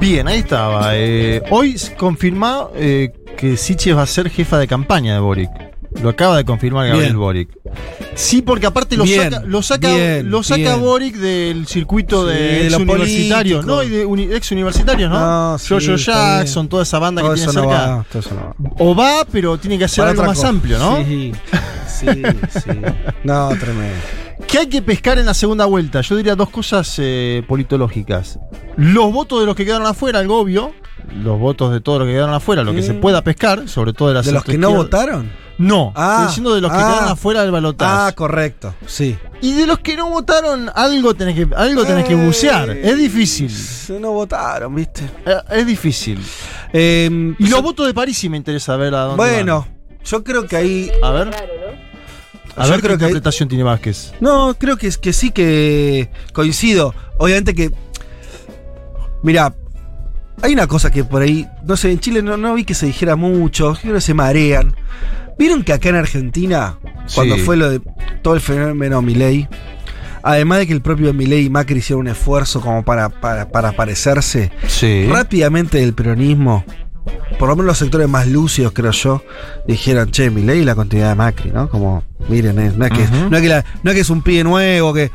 Bien, 0.00 0.28
ahí 0.28 0.40
estaba. 0.40 0.96
Eh, 0.96 1.42
hoy 1.50 1.78
se 1.78 1.94
confirmó 1.94 2.70
eh, 2.74 3.12
que 3.36 3.56
Siches 3.56 3.96
va 3.96 4.02
a 4.02 4.06
ser 4.06 4.30
jefa 4.30 4.58
de 4.58 4.66
campaña 4.66 5.14
de 5.14 5.20
Boric. 5.20 5.65
Lo 6.02 6.10
acaba 6.10 6.36
de 6.36 6.44
confirmar 6.44 6.86
Gabriel 6.88 7.08
Bien. 7.12 7.18
Boric. 7.18 7.48
Sí, 8.14 8.42
porque 8.42 8.66
aparte 8.66 8.96
lo 8.96 9.04
Bien, 9.04 9.30
saca, 9.30 9.44
lo 9.46 9.62
saca, 9.62 9.88
bien, 9.94 10.30
lo 10.30 10.42
saca 10.42 10.56
bien. 10.58 10.80
Boric 10.80 11.16
del 11.16 11.66
circuito 11.66 12.22
Sí, 12.26 12.34
de 12.34 12.40
de 12.42 12.62
ex 12.64 12.72
lo 12.72 12.78
universitarios, 12.78 13.64
político. 13.64 13.82
¿no? 13.82 13.82
Y 13.82 13.88
de 13.98 14.06
uni- 14.06 14.32
ex 14.34 14.50
universitarios, 14.52 15.10
¿no? 15.10 15.18
No, 15.52 15.58
sí, 15.58 15.68
Jojo 15.74 15.96
Jackson, 15.96 16.68
toda 16.68 16.82
esa 16.82 16.98
banda 16.98 17.22
Todo 17.22 17.32
que 17.32 17.36
tiene 17.40 17.52
no 17.52 17.60
cerca. 17.60 17.86
va, 17.96 18.04
todo 18.10 18.18
eso 18.20 18.34
no 18.34 18.40
va. 18.40 18.54
O 18.78 18.94
va, 18.94 19.24
pero 19.30 19.58
tiene 19.58 19.78
que 19.78 19.84
hacer 19.84 20.02
Para 20.02 20.10
algo 20.12 20.22
más 20.24 20.36
cosa. 20.36 20.48
amplio, 20.48 20.78
¿no? 20.78 20.96
Sí, 21.04 21.32
sí, 21.88 22.06
sí. 22.50 22.70
No, 23.24 23.48
tremendo. 23.58 23.96
¿Qué 24.46 24.58
hay 24.58 24.66
que 24.68 24.82
pescar 24.82 25.18
en 25.18 25.26
la 25.26 25.34
segunda 25.34 25.64
vuelta? 25.64 26.00
Yo 26.02 26.14
diría 26.16 26.36
dos 26.36 26.50
cosas 26.50 26.94
eh, 26.98 27.42
politológicas. 27.48 28.38
Los 28.76 29.12
votos 29.12 29.40
de 29.40 29.46
los 29.46 29.56
que 29.56 29.64
quedaron 29.64 29.86
afuera, 29.86 30.20
algo 30.20 30.38
obvio. 30.40 30.72
Los 31.22 31.38
votos 31.38 31.72
de 31.72 31.80
todos 31.80 32.00
los 32.00 32.06
que 32.08 32.12
quedaron 32.14 32.34
afuera, 32.34 32.62
lo 32.64 32.72
que 32.74 32.80
Mm. 32.80 32.84
se 32.86 32.94
pueda 32.94 33.22
pescar, 33.22 33.68
sobre 33.68 33.92
todo 33.92 34.08
de 34.08 34.14
las 34.14 34.26
¿De 34.26 34.32
los 34.32 34.44
que 34.44 34.58
no 34.58 34.70
votaron? 34.72 35.30
No, 35.58 35.92
Ah, 35.96 36.12
estoy 36.12 36.26
diciendo 36.28 36.54
de 36.54 36.60
los 36.60 36.70
que 36.70 36.76
ah. 36.76 36.86
quedaron 36.86 37.08
afuera 37.08 37.42
del 37.42 37.50
balotaje. 37.50 38.08
Ah, 38.08 38.12
correcto. 38.14 38.74
Sí. 38.86 39.16
y 39.40 39.52
de 39.54 39.66
los 39.66 39.78
que 39.78 39.96
no 39.96 40.10
votaron, 40.10 40.70
algo 40.74 41.14
tenés 41.14 41.34
que, 41.34 41.54
algo 41.54 41.84
tenés 41.84 42.04
que 42.04 42.14
bucear. 42.14 42.68
Es 42.70 42.96
difícil. 42.98 43.50
No 44.00 44.12
votaron, 44.12 44.74
¿viste? 44.74 45.02
Eh, 45.24 45.36
Es 45.50 45.66
difícil. 45.66 46.20
Eh, 46.72 47.34
Y 47.38 47.46
los 47.48 47.62
votos 47.62 47.86
de 47.86 47.94
París 47.94 48.18
sí 48.18 48.28
me 48.28 48.36
interesa 48.36 48.76
ver 48.76 48.94
a 48.94 49.00
dónde 49.02 49.16
Bueno, 49.16 49.66
yo 50.04 50.22
creo 50.22 50.46
que 50.46 50.56
ahí. 50.56 50.90
A 51.02 51.10
ver. 51.10 51.28
A 52.58 52.64
Yo 52.64 52.70
ver 52.70 52.80
qué 52.80 52.86
creo 52.86 52.98
que 52.98 53.04
ahí- 53.04 53.10
interpretación 53.10 53.48
tiene 53.48 53.64
Vázquez. 53.64 54.12
No, 54.20 54.54
creo 54.58 54.76
que, 54.76 54.86
es- 54.88 54.98
que 54.98 55.12
sí 55.12 55.30
que 55.30 56.10
coincido. 56.32 56.94
Obviamente 57.18 57.54
que. 57.54 57.70
Mira, 59.22 59.54
hay 60.42 60.52
una 60.52 60.66
cosa 60.66 60.90
que 60.90 61.04
por 61.04 61.22
ahí. 61.22 61.46
No 61.64 61.76
sé, 61.76 61.92
en 61.92 62.00
Chile 62.00 62.22
no, 62.22 62.36
no 62.36 62.54
vi 62.54 62.64
que 62.64 62.74
se 62.74 62.86
dijera 62.86 63.16
mucho. 63.16 63.74
Creo 63.80 63.94
que 63.94 64.00
se 64.00 64.14
marean. 64.14 64.74
¿Vieron 65.38 65.62
que 65.64 65.72
acá 65.72 65.88
en 65.90 65.96
Argentina, 65.96 66.78
cuando 67.14 67.36
Sí. 67.36 67.42
fue 67.42 67.56
lo 67.56 67.70
de 67.70 67.80
todo 68.22 68.34
el 68.34 68.40
fenómeno 68.40 69.02
Milei, 69.02 69.48
además 70.22 70.58
de 70.60 70.66
que 70.66 70.72
el 70.72 70.82
propio 70.82 71.12
Milei 71.12 71.44
y 71.46 71.50
Macri 71.50 71.78
hicieron 71.78 72.00
un 72.02 72.08
esfuerzo 72.08 72.60
como 72.60 72.84
para, 72.84 73.08
para, 73.08 73.48
para 73.50 73.72
parecerse, 73.72 74.50
Sí. 74.66 75.06
rápidamente 75.08 75.82
el 75.82 75.92
peronismo, 75.94 76.64
por 77.38 77.48
lo 77.48 77.54
menos 77.56 77.66
los 77.66 77.78
sectores 77.78 78.08
más 78.08 78.26
lúcidos, 78.26 78.72
creo 78.72 78.90
yo, 78.92 79.22
dijeron, 79.68 80.10
che, 80.10 80.30
Milei 80.30 80.60
y 80.60 80.64
la 80.64 80.74
continuidad 80.74 81.10
de 81.10 81.14
Macri, 81.16 81.50
¿no? 81.52 81.68
Como, 81.68 82.02
miren, 82.28 82.58
eh, 82.58 82.72
no, 82.76 82.86
es 82.86 82.92
que, 82.92 83.06
no, 83.30 83.36
es 83.36 83.42
que 83.42 83.48
la- 83.48 83.64
no 83.82 83.90
es 83.90 83.94
que 83.94 84.00
es 84.00 84.10
un 84.10 84.22
pibe 84.22 84.42
nuevo, 84.44 84.92
que... 84.94 85.10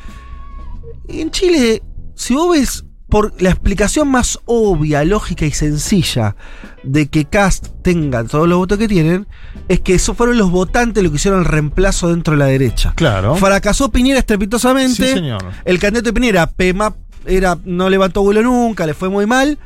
En 1.10 1.30
Chile, 1.32 1.82
si 2.16 2.34
vos 2.36 2.52
ves 2.58 2.86
por 3.12 3.40
la 3.42 3.50
explicación 3.52 4.08
más 4.08 4.40
obvia, 4.46 5.04
lógica 5.04 5.46
y 5.46 5.52
sencilla 5.52 6.36
de 6.82 7.08
que 7.10 7.26
Cast 7.26 7.68
tenga 7.84 8.24
todos 8.24 8.48
los 8.48 8.58
votos 8.58 8.78
que 8.80 8.88
tienen, 8.88 9.28
es 9.68 9.82
que 9.82 9.94
esos 9.96 10.16
fueron 10.18 10.38
los 10.38 10.50
votantes 10.50 11.04
los 11.04 11.12
que 11.12 11.18
hicieron 11.18 11.42
el 11.42 11.46
reemplazo 11.46 12.08
dentro 12.10 12.32
de 12.34 12.40
la 12.40 12.46
derecha. 12.46 12.94
Claro. 12.96 13.36
Fracasó 13.36 13.92
Piñera 13.92 14.18
estrepitosamente. 14.20 15.08
Sí, 15.08 15.14
señor. 15.14 15.44
El 15.66 15.78
candidato 15.78 16.06
de 16.10 16.14
Piñera, 16.14 16.48
PEMAP, 16.50 16.96
era, 17.26 17.58
no 17.66 17.90
levantó 17.90 18.24
vuelo 18.24 18.42
nunca, 18.42 18.86
le 18.88 18.94
fue 18.94 19.10
muy 19.10 19.26
mal. 19.28 19.60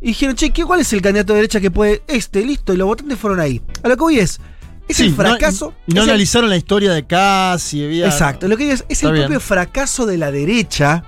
Y 0.00 0.08
dijeron, 0.08 0.34
che, 0.36 0.50
¿qué- 0.50 0.64
¿cuál 0.64 0.80
es 0.80 0.92
el 0.92 1.00
candidato 1.00 1.32
de 1.32 1.38
derecha 1.38 1.60
que 1.60 1.70
puede? 1.70 2.02
Este, 2.08 2.44
listo, 2.44 2.74
y 2.74 2.76
los 2.76 2.86
votantes 2.88 3.16
fueron 3.18 3.40
ahí. 3.40 3.62
A 3.82 3.88
lo 3.88 3.96
que 3.96 4.00
voy 4.02 4.18
es, 4.18 4.40
es 4.88 4.96
Sí, 4.96 5.04
el 5.04 5.10
no- 5.10 5.16
fracaso. 5.16 5.72
no 5.86 6.02
el- 6.02 6.08
analizaron 6.10 6.50
la 6.50 6.56
historia 6.56 6.92
de 6.92 7.06
Cass 7.06 7.74
y 7.74 7.84
había. 7.84 8.06
Exacto, 8.06 8.48
lo 8.48 8.56
que 8.56 8.64
digo 8.64 8.74
es, 8.74 8.80
es 8.88 8.98
Está 8.98 9.06
el 9.08 9.12
bien. 9.14 9.24
propio 9.26 9.40
fracaso 9.40 10.04
de 10.04 10.18
la 10.18 10.30
derecha 10.32 11.04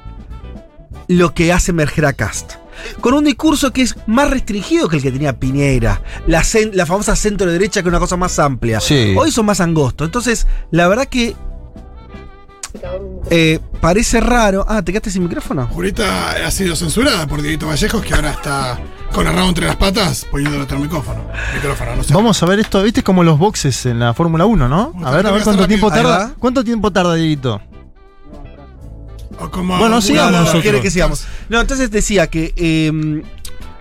lo 1.10 1.34
que 1.34 1.52
hace 1.52 1.72
emerger 1.72 2.06
a 2.06 2.12
Cast. 2.12 2.52
Con 3.00 3.14
un 3.14 3.24
discurso 3.24 3.72
que 3.72 3.82
es 3.82 3.96
más 4.06 4.30
restringido 4.30 4.88
que 4.88 4.96
el 4.96 5.02
que 5.02 5.10
tenía 5.10 5.38
Piñera, 5.38 6.00
la, 6.28 6.42
la 6.72 6.86
famosa 6.86 7.16
centro 7.16 7.50
derecha 7.50 7.82
que 7.82 7.88
es 7.88 7.90
una 7.90 7.98
cosa 7.98 8.16
más 8.16 8.38
amplia. 8.38 8.80
Sí. 8.80 9.14
Hoy 9.18 9.32
son 9.32 9.46
más 9.46 9.60
angostos. 9.60 10.06
Entonces, 10.06 10.46
la 10.70 10.86
verdad 10.86 11.06
que 11.06 11.34
eh, 13.28 13.58
parece 13.80 14.20
raro. 14.20 14.64
Ah, 14.68 14.82
¿te 14.82 14.92
quedaste 14.92 15.10
sin 15.10 15.25
micrófono? 15.25 15.66
Jurita 15.66 16.46
ha 16.46 16.50
sido 16.52 16.76
censurada 16.76 17.26
por 17.26 17.42
Dieguito 17.42 17.66
Vallejos, 17.66 18.02
que 18.02 18.14
ahora 18.14 18.30
está 18.30 18.78
con 19.12 19.26
el 19.26 19.34
rabo 19.34 19.49
entre 19.49 19.66
las 19.66 19.76
patas 19.76 20.25
poniéndole 20.30 20.62
otro 20.62 20.78
micrófono. 20.78 21.26
Micrófono, 21.54 21.96
no 21.96 22.04
sé. 22.04 22.14
Vamos 22.14 22.40
a 22.40 22.46
ver 22.46 22.60
esto, 22.60 22.82
viste 22.84 23.02
como 23.02 23.25
los 23.25 23.36
boxes 23.36 23.84
en 23.86 23.99
la 23.99 24.14
Fórmula 24.14 24.46
1, 24.46 24.68
¿no? 24.68 24.94
A 25.04 25.10
ver, 25.10 25.26
a 25.26 25.32
ver 25.32 25.42
cuánto 25.42 25.66
tiempo 25.66 25.90
tarda. 25.90 26.34
¿Cuánto 26.38 26.62
tiempo 26.62 26.92
tarda, 26.92 27.16
Dieguito? 27.16 27.60
Como 29.48 29.78
Bueno, 29.78 30.00
sigamos 30.00 30.50
quiere 30.62 30.80
que 30.80 30.90
sigamos. 30.90 31.24
No, 31.48 31.60
entonces 31.60 31.90
decía 31.90 32.26
que 32.28 32.52
eh, 32.56 33.22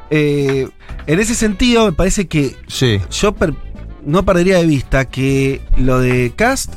eh, 0.09 0.67
en 1.07 1.19
ese 1.19 1.35
sentido 1.35 1.85
me 1.85 1.91
parece 1.93 2.27
que 2.27 2.55
Sí. 2.67 2.99
yo 3.11 3.33
per- 3.33 3.53
no 4.05 4.23
perdería 4.23 4.57
de 4.57 4.65
vista 4.65 5.05
que 5.05 5.61
lo 5.77 5.99
de 5.99 6.31
Cast, 6.35 6.73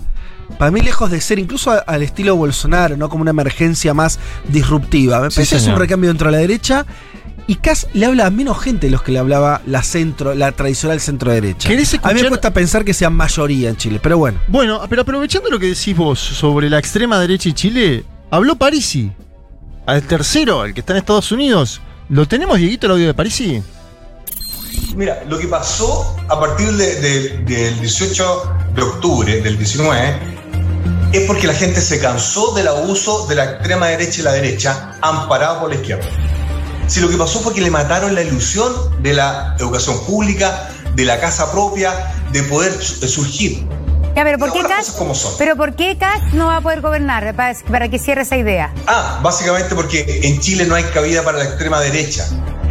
para 0.58 0.70
mí 0.70 0.80
lejos 0.80 1.10
de 1.10 1.20
ser 1.20 1.38
incluso 1.38 1.72
al 1.86 2.02
estilo 2.02 2.36
Bolsonaro, 2.36 2.96
¿no? 2.96 3.08
Como 3.08 3.22
una 3.22 3.30
emergencia 3.30 3.94
más 3.94 4.18
disruptiva. 4.48 5.20
Me 5.20 5.30
Sí, 5.30 5.36
parece 5.36 5.56
que 5.56 5.62
es 5.62 5.68
un 5.68 5.76
recambio 5.78 6.08
dentro 6.10 6.26
de 6.28 6.32
la 6.32 6.38
derecha. 6.38 6.84
Y 7.48 7.56
Cast 7.56 7.92
le 7.94 8.06
habla 8.06 8.26
a 8.26 8.30
menos 8.30 8.60
gente 8.60 8.86
de 8.86 8.90
los 8.92 9.02
que 9.02 9.10
le 9.10 9.18
hablaba 9.18 9.62
la 9.66 9.82
centro, 9.82 10.32
la 10.34 10.52
tradicional 10.52 11.00
centro 11.00 11.32
derecha. 11.32 11.68
¿Querés 11.68 11.94
A 12.02 12.12
mí 12.12 12.22
me 12.22 12.28
cuesta 12.28 12.52
pensar 12.52 12.84
que 12.84 12.94
sean 12.94 13.14
mayoría 13.14 13.68
en 13.70 13.76
Chile, 13.76 13.98
pero 14.00 14.16
bueno. 14.16 14.38
Bueno, 14.46 14.80
pero 14.88 15.02
aprovechando 15.02 15.50
lo 15.50 15.58
que 15.58 15.66
decís 15.66 15.96
vos 15.96 16.20
sobre 16.20 16.70
la 16.70 16.78
extrema 16.78 17.18
derecha 17.18 17.48
y 17.48 17.52
Chile, 17.52 18.04
habló 18.32 18.56
Parisi. 18.56 19.12
Al 19.86 20.02
tercero, 20.02 20.64
el 20.64 20.72
que 20.74 20.80
está 20.80 20.92
en 20.94 20.98
Estados 21.00 21.30
Unidos. 21.32 21.80
¿Lo 22.08 22.26
tenemos, 22.26 22.56
Dieguito, 22.58 22.86
el 22.86 22.92
audio 22.92 23.06
de 23.08 23.14
Parisi? 23.14 23.62
Mira, 24.96 25.22
lo 25.28 25.38
que 25.38 25.46
pasó 25.48 26.16
a 26.28 26.40
partir 26.40 26.72
de- 26.72 27.00
de- 27.00 27.28
del 27.44 27.80
18 27.80 28.42
de 28.74 28.82
octubre 28.82 29.40
del 29.42 29.58
19 29.58 30.16
es 31.12 31.26
porque 31.26 31.46
la 31.46 31.52
gente 31.54 31.80
se 31.80 32.00
cansó 32.00 32.54
del 32.54 32.68
abuso 32.68 33.26
de 33.26 33.34
la 33.34 33.44
extrema 33.44 33.88
derecha 33.88 34.20
y 34.20 34.24
la 34.24 34.32
derecha 34.32 34.96
amparado 35.02 35.60
por 35.60 35.68
la 35.70 35.76
izquierda. 35.76 36.06
Si 36.86 37.00
lo 37.00 37.08
que 37.08 37.16
pasó 37.16 37.40
fue 37.40 37.52
que 37.54 37.60
le 37.60 37.70
mataron 37.70 38.14
la 38.14 38.22
ilusión 38.22 38.72
de 39.02 39.12
la 39.14 39.56
educación 39.58 39.98
pública, 40.06 40.70
de 40.94 41.04
la 41.04 41.20
casa 41.20 41.50
propia, 41.52 41.92
de 42.32 42.42
poder 42.44 42.72
su- 42.82 43.06
surgir. 43.08 43.66
Ya, 44.14 44.24
pero 44.24 44.38
¿por 44.38 44.52
qué 44.52 44.60
Kass? 44.62 44.78
cosas 44.78 44.94
como 44.96 45.14
son. 45.14 45.32
Pero 45.38 45.56
¿por 45.56 45.74
qué 45.74 45.96
Kass 45.96 46.34
no 46.34 46.46
va 46.46 46.56
a 46.58 46.60
poder 46.60 46.80
gobernar? 46.82 47.34
Para, 47.34 47.54
para 47.70 47.88
que 47.88 47.98
cierre 47.98 48.22
esa 48.22 48.36
idea. 48.36 48.72
Ah, 48.86 49.20
básicamente 49.22 49.74
porque 49.74 50.20
en 50.22 50.38
Chile 50.40 50.66
no 50.66 50.74
hay 50.74 50.84
cabida 50.84 51.22
para 51.22 51.38
la 51.38 51.44
extrema 51.44 51.80
derecha. 51.80 52.26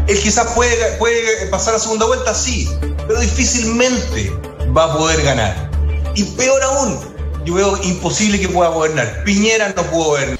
Él 0.07 0.19
quizás 0.19 0.47
puede, 0.53 0.75
puede 0.97 1.47
pasar 1.47 1.75
a 1.75 1.79
segunda 1.79 2.05
vuelta, 2.05 2.33
sí, 2.33 2.69
pero 3.07 3.19
difícilmente 3.19 4.31
va 4.75 4.85
a 4.85 4.97
poder 4.97 5.21
ganar. 5.23 5.69
Y 6.15 6.23
peor 6.23 6.61
aún, 6.63 6.99
yo 7.45 7.53
veo 7.55 7.77
imposible 7.83 8.39
que 8.39 8.49
pueda 8.49 8.69
gobernar. 8.69 9.23
Piñera 9.23 9.73
no 9.75 9.83
pudo 9.83 10.05
gobernar. 10.05 10.37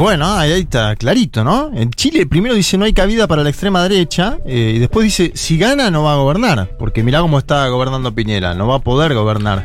Bueno, 0.00 0.34
ahí 0.34 0.52
está 0.62 0.96
clarito, 0.96 1.44
¿no? 1.44 1.70
En 1.74 1.90
Chile 1.90 2.24
primero 2.24 2.54
dice 2.54 2.78
no 2.78 2.86
hay 2.86 2.94
cabida 2.94 3.26
para 3.26 3.42
la 3.42 3.50
extrema 3.50 3.82
derecha 3.82 4.38
eh, 4.46 4.72
y 4.76 4.78
después 4.78 5.04
dice 5.04 5.32
si 5.34 5.58
gana 5.58 5.90
no 5.90 6.04
va 6.04 6.14
a 6.14 6.16
gobernar, 6.16 6.70
porque 6.78 7.02
mirá 7.02 7.20
cómo 7.20 7.38
está 7.38 7.68
gobernando 7.68 8.14
Piñera, 8.14 8.54
no 8.54 8.66
va 8.66 8.76
a 8.76 8.78
poder 8.78 9.12
gobernar. 9.12 9.62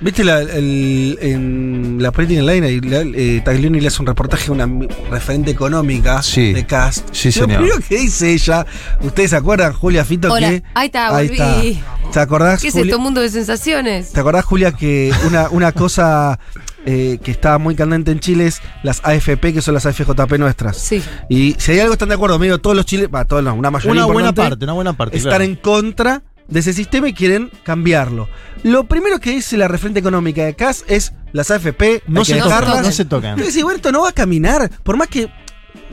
¿Viste 0.00 0.24
la, 0.24 0.40
el- 0.42 1.18
en 1.22 1.96
la 2.02 2.10
política 2.12 2.40
online? 2.42 2.80
eh, 3.16 3.40
Taglioni 3.42 3.80
le 3.80 3.88
hace 3.88 4.02
un 4.02 4.06
reportaje 4.08 4.50
a 4.50 4.52
una 4.52 4.68
referente 5.10 5.50
económica 5.50 6.22
Sí. 6.22 6.52
de 6.52 6.66
Cast. 6.66 7.08
Sí, 7.12 7.28
Lo 7.28 7.32
señor. 7.32 7.58
primero 7.62 7.76
que 7.88 7.96
dice 7.96 8.30
ella, 8.30 8.66
¿ustedes 9.00 9.30
se 9.30 9.36
acuerdan, 9.36 9.72
Julia 9.72 10.04
Fito? 10.04 10.30
Hola, 10.30 10.50
que, 10.50 10.62
ahí 10.74 10.86
está, 10.86 11.16
Ahí 11.16 11.28
volví. 11.28 11.40
está. 11.70 12.10
¿Te 12.12 12.20
acordás, 12.20 12.60
¿Qué 12.60 12.68
es 12.68 12.74
Julia? 12.74 12.90
esto? 12.90 12.98
Mundo 13.00 13.22
de 13.22 13.30
sensaciones. 13.30 14.12
¿Te 14.12 14.20
acordás, 14.20 14.44
Julia, 14.44 14.72
que 14.72 15.12
una, 15.26 15.48
una 15.48 15.72
cosa 15.72 16.38
eh, 16.86 17.18
que 17.22 17.30
está 17.30 17.58
muy 17.58 17.74
candente 17.74 18.10
en 18.10 18.20
Chile 18.20 18.46
es 18.46 18.60
las 18.82 19.00
AFP, 19.04 19.52
que 19.52 19.62
son 19.62 19.74
las 19.74 19.86
AFJP 19.86 20.38
nuestras? 20.38 20.76
Sí. 20.76 21.02
Y 21.28 21.54
si 21.58 21.72
hay 21.72 21.80
algo 21.80 21.92
que 21.92 21.94
están 21.94 22.08
de 22.08 22.14
acuerdo, 22.14 22.38
medio 22.38 22.60
todos 22.60 22.76
los 22.76 22.86
todos 22.86 23.42
no, 23.42 23.54
una 23.54 23.70
mayoría 23.70 24.04
Una 24.04 24.12
buena 24.12 24.32
parte, 24.32 24.64
una 24.64 24.72
buena 24.72 24.92
parte. 24.92 25.16
están 25.16 25.30
claro. 25.30 25.44
en 25.44 25.56
contra 25.56 26.22
de 26.48 26.60
ese 26.60 26.72
sistema 26.72 27.08
y 27.08 27.14
quieren 27.14 27.50
cambiarlo. 27.62 28.28
Lo 28.62 28.84
primero 28.84 29.18
que 29.18 29.30
dice 29.30 29.56
la 29.56 29.68
referente 29.68 30.00
económica 30.00 30.44
de 30.44 30.54
CAS 30.54 30.84
es 30.88 31.12
las 31.32 31.50
AFP, 31.50 32.02
No 32.06 32.24
se 32.24 32.38
tocan, 32.38 32.82
no 32.82 32.92
se 32.92 33.04
tocan. 33.04 33.38
Y 33.38 33.42
decís, 33.42 33.62
bueno, 33.62 33.76
esto 33.76 33.92
no 33.92 34.02
va 34.02 34.10
a 34.10 34.12
caminar, 34.12 34.70
por 34.82 34.96
más 34.96 35.08
que 35.08 35.30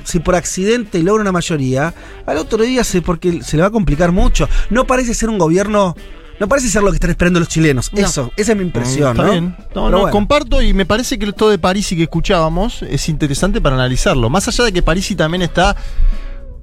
si 0.03 0.19
por 0.19 0.35
accidente 0.35 1.01
logra 1.03 1.21
una 1.21 1.31
mayoría, 1.31 1.93
al 2.25 2.37
otro 2.37 2.63
día 2.63 2.83
se, 2.83 3.01
porque 3.01 3.41
se 3.43 3.57
le 3.57 3.61
va 3.61 3.67
a 3.69 3.71
complicar 3.71 4.11
mucho. 4.11 4.49
No 4.69 4.85
parece 4.85 5.13
ser 5.13 5.29
un 5.29 5.37
gobierno 5.37 5.95
No 6.39 6.47
parece 6.47 6.69
ser 6.69 6.83
lo 6.83 6.89
que 6.91 6.95
están 6.95 7.09
esperando 7.09 7.39
los 7.39 7.49
chilenos. 7.49 7.91
No. 7.91 7.99
Eso, 7.99 8.31
esa 8.37 8.51
es 8.53 8.57
mi 8.57 8.63
impresión, 8.63 9.11
Está 9.11 9.23
¿no? 9.23 9.31
bien. 9.31 9.55
No, 9.75 9.89
no, 9.89 9.97
bueno. 9.99 10.11
comparto 10.11 10.61
y 10.61 10.73
me 10.73 10.85
parece 10.85 11.19
que 11.19 11.25
esto 11.25 11.49
de 11.49 11.57
Parisi 11.57 11.95
que 11.95 12.03
escuchábamos 12.03 12.81
es 12.83 13.09
interesante 13.09 13.59
para 13.61 13.75
analizarlo. 13.75 14.29
Más 14.29 14.47
allá 14.47 14.63
de 14.63 14.71
que 14.73 14.81
Parisi 14.81 15.15
también 15.15 15.41
está. 15.41 15.75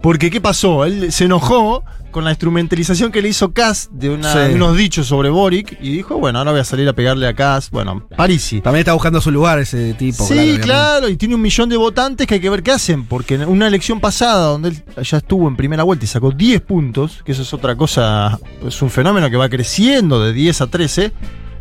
Porque, 0.03 0.31
¿qué 0.31 0.41
pasó? 0.41 0.85
Él 0.85 1.11
se 1.13 1.25
enojó 1.25 1.83
con 2.13 2.25
la 2.25 2.31
instrumentalización 2.31 3.13
que 3.13 3.21
le 3.21 3.29
hizo 3.29 3.53
Kass 3.53 3.91
de, 3.93 4.09
una- 4.09 4.33
Sí. 4.33 4.39
de 4.39 4.55
unos 4.55 4.77
dichos 4.77 5.07
sobre 5.07 5.29
Boric 5.29 5.77
y 5.83 5.91
dijo, 5.91 6.17
bueno, 6.19 6.39
ahora 6.39 6.53
voy 6.53 6.61
a 6.61 6.65
salir 6.65 6.89
a 6.89 6.95
pegarle 6.95 7.27
a 7.29 7.35
Kass. 7.35 7.71
Bueno, 7.71 8.07
Parisi. 8.17 8.61
También 8.63 8.81
está 8.81 8.95
buscando 8.95 9.21
su 9.21 9.31
lugar 9.31 9.59
ese 9.59 9.93
tipo. 9.95 10.25
Sí, 10.27 10.33
obviamente. 10.35 10.61
claro, 10.63 11.09
y 11.09 11.17
tiene 11.17 11.35
un 11.35 11.43
millón 11.43 11.69
de 11.69 11.77
votantes 11.77 12.27
que 12.27 12.35
hay 12.35 12.41
que 12.41 12.49
ver 12.49 12.63
qué 12.63 12.73
hacen, 12.73 13.05
porque 13.05 13.35
en 13.35 13.47
una 13.49 13.67
elección 13.67 14.01
pasada 14.01 14.47
donde 14.47 14.71
él 14.71 14.83
ya 15.03 15.19
estuvo 15.19 15.47
en 15.49 15.57
primera 15.57 15.83
vuelta 15.83 16.05
y 16.05 16.09
sacó 16.09 16.31
10 16.31 16.61
puntos, 16.63 17.23
que 17.25 17.33
eso 17.33 17.43
es 17.43 17.53
otra 17.53 17.77
cosa, 17.77 18.39
es 18.67 18.81
un 18.81 18.89
fenómeno 18.91 19.29
que 19.29 19.37
va 19.37 19.49
creciendo 19.51 20.23
de 20.23 20.33
10 20.33 20.61
a 20.63 20.67
13, 20.69 21.13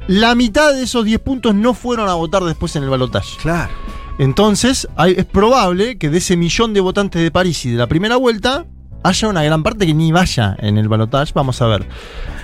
la 0.08 0.36
mitad 0.36 0.74
de 0.74 0.84
esos 0.84 1.04
10 1.04 1.19
puntos 1.19 1.54
no 1.56 1.74
fueron 1.74 2.08
a 2.08 2.13
votar 2.13 2.43
después 2.43 2.76
en 2.78 2.84
el 2.84 2.89
balotaje. 2.89 3.36
Claro. 3.41 3.74
Entonces, 4.17 4.88
hay- 4.95 5.13
es 5.17 5.25
probable 5.25 5.97
que 5.97 6.10
de 6.10 6.17
ese 6.19 6.38
millón 6.38 6.73
de 6.73 6.82
votantes 6.82 7.21
de 7.21 7.32
París 7.32 7.65
y 7.65 7.71
de 7.71 7.78
la 7.78 7.88
primera 7.88 8.15
vuelta, 8.15 8.65
haya 9.04 9.28
una 9.28 9.43
gran 9.43 9.62
parte 9.62 9.86
que 9.86 9.93
ni 9.93 10.12
vaya 10.12 10.56
en 10.60 10.78
el 10.78 10.88
balotaje, 10.88 11.32
vamos 11.36 11.62
a 11.62 11.67
ver. 11.67 11.88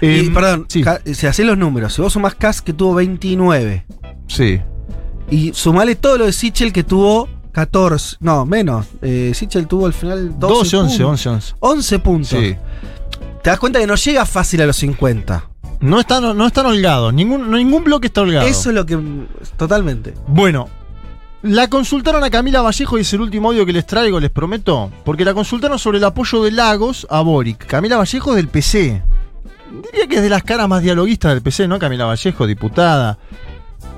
Y, 0.02 0.06
Eh, 0.28 0.32
perdón, 0.34 0.66
sí, 0.68 0.84
si 1.14 1.28
hacés 1.28 1.46
los 1.46 1.58
números, 1.58 1.94
si 1.94 2.02
vos 2.02 2.14
sumás 2.14 2.36
Cas 2.36 2.62
que 2.62 2.74
tuvo 2.74 2.96
29 2.96 3.86
sí. 4.28 4.60
y 5.30 5.54
sumale 5.54 5.96
todo 5.96 6.18
lo 6.20 6.26
de 6.26 6.34
Sichel 6.34 6.72
que 6.74 6.84
tuvo 6.84 7.28
14, 7.52 8.18
no, 8.20 8.46
menos. 8.46 8.86
Eh, 9.02 9.32
Sichel 9.34 9.68
tuvo 9.68 9.86
al 9.88 9.94
final 9.94 10.38
12, 10.40 10.78
12, 10.78 10.78
11, 10.78 10.98
puntos. 11.04 11.10
11, 11.26 11.30
11. 11.30 11.54
11 11.62 12.00
puntos. 12.00 12.30
Sí. 12.40 12.56
Te 13.44 13.50
das 13.50 13.60
cuenta 13.60 13.80
que 13.80 13.88
no 13.88 13.96
llega 13.96 14.26
fácil 14.26 14.62
a 14.62 14.66
los 14.68 14.76
50. 14.78 15.48
No 15.80 16.00
están, 16.00 16.38
no 16.38 16.46
están 16.46 16.68
holgados, 16.68 17.12
ningún, 17.12 17.50
ningún 17.50 17.84
bloque 17.84 18.06
está 18.08 18.22
holgado. 18.22 18.46
Eso 18.46 18.70
es 18.70 18.76
lo 18.76 18.86
que. 18.86 19.00
Totalmente. 19.58 20.14
Bueno, 20.28 20.70
la 21.44 21.68
consultaron 21.68 22.24
a 22.24 22.30
Camila 22.30 22.62
Vallejo 22.62 22.98
y 22.98 23.02
es 23.02 23.14
el 23.14 23.22
último 23.22 23.50
audio 23.50 23.66
que 23.66 23.74
les 23.74 23.86
traigo, 23.86 24.20
les 24.20 24.30
prometo. 24.30 24.92
Porque 25.04 25.26
la 25.26 25.34
consultaron 25.34 25.80
sobre 25.80 25.98
el 25.98 26.04
apoyo 26.04 26.44
de 26.44 26.52
Lagos 26.52 27.08
a 27.10 27.22
Boric. 27.22 27.66
Camila 27.66 27.98
Vallejo 27.98 28.32
es 28.32 28.36
del 28.36 28.48
PC. 28.48 29.02
Diría 29.92 30.08
que 30.08 30.18
es 30.18 30.22
de 30.22 30.30
las 30.30 30.44
caras 30.44 30.68
más 30.68 30.84
dialoguistas 30.84 31.34
del 31.34 31.42
PC, 31.42 31.68
¿no? 31.68 31.80
Camila 31.80 32.06
Vallejo, 32.06 32.46
diputada. 32.46 33.18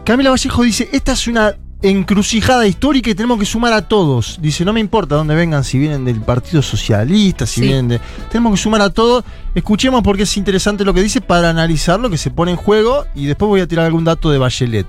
Camila 0.06 0.30
Vallejo 0.30 0.62
dice: 0.64 0.88
Esta 0.94 1.14
es 1.14 1.28
una 1.28 1.56
encrucijada 1.82 2.66
histórica 2.66 3.10
y 3.10 3.16
tenemos 3.16 3.38
que 3.40 3.46
sumar 3.46 3.74
a 3.74 3.82
todos. 3.82 4.38
Dice: 4.42 4.64
No 4.64 4.72
me 4.72 4.80
importa 4.80 5.16
dónde 5.16 5.36
vengan, 5.36 5.64
si 5.64 5.80
vienen 5.80 6.06
del 6.06 6.22
Partido 6.22 6.62
Socialista, 6.62 7.46
si 7.46 7.56
Sí. 7.56 7.62
vienen 7.68 7.88
de. 7.88 8.00
Tenemos 8.30 8.54
que 8.54 8.58
sumar 8.62 8.82
a 8.82 8.90
todos. 8.92 9.24
Escuchemos 9.56 10.02
porque 10.04 10.24
es 10.24 10.38
interesante 10.38 10.86
lo 10.86 10.94
que 10.94 11.02
dice 11.02 11.20
para 11.22 11.50
analizar 11.50 12.00
lo 12.00 12.10
que 12.10 12.18
se 12.18 12.32
pone 12.32 12.52
en 12.52 12.58
juego 12.58 13.06
y 13.16 13.26
después 13.26 13.50
voy 13.50 13.62
a 13.62 13.68
tirar 13.68 13.86
algún 13.86 14.04
dato 14.04 14.30
de 14.32 14.38
Bachelet. 14.38 14.88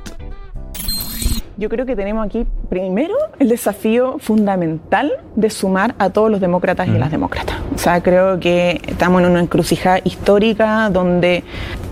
Yo 1.64 1.70
creo 1.70 1.86
que 1.86 1.96
tenemos 1.96 2.26
aquí 2.26 2.46
primero 2.68 3.14
el 3.38 3.48
desafío 3.48 4.18
fundamental 4.18 5.10
de 5.34 5.48
sumar 5.48 5.94
a 5.98 6.10
todos 6.10 6.30
los 6.30 6.38
demócratas 6.38 6.88
y 6.88 6.90
las 6.90 7.10
demócratas. 7.10 7.56
O 7.74 7.78
sea, 7.78 8.02
creo 8.02 8.38
que 8.38 8.82
estamos 8.86 9.22
en 9.22 9.30
una 9.30 9.40
encrucijada 9.40 9.98
histórica 10.04 10.90
donde 10.90 11.42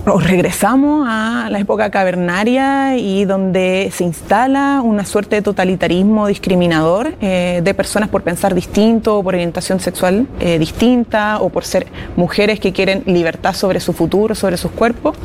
o 0.04 0.20
regresamos 0.20 1.06
a 1.08 1.48
la 1.50 1.58
época 1.58 1.90
cavernaria 1.90 2.98
y 2.98 3.24
donde 3.24 3.88
se 3.94 4.04
instala 4.04 4.82
una 4.84 5.06
suerte 5.06 5.36
de 5.36 5.42
totalitarismo 5.42 6.26
discriminador 6.26 7.14
eh, 7.22 7.62
de 7.64 7.72
personas 7.72 8.10
por 8.10 8.22
pensar 8.22 8.54
distinto, 8.54 9.16
o 9.16 9.22
por 9.22 9.32
orientación 9.32 9.80
sexual 9.80 10.26
eh, 10.38 10.58
distinta 10.58 11.40
o 11.40 11.48
por 11.48 11.64
ser 11.64 11.86
mujeres 12.14 12.60
que 12.60 12.74
quieren 12.74 13.04
libertad 13.06 13.54
sobre 13.54 13.80
su 13.80 13.94
futuro, 13.94 14.34
sobre 14.34 14.58
sus 14.58 14.70
cuerpos, 14.72 15.16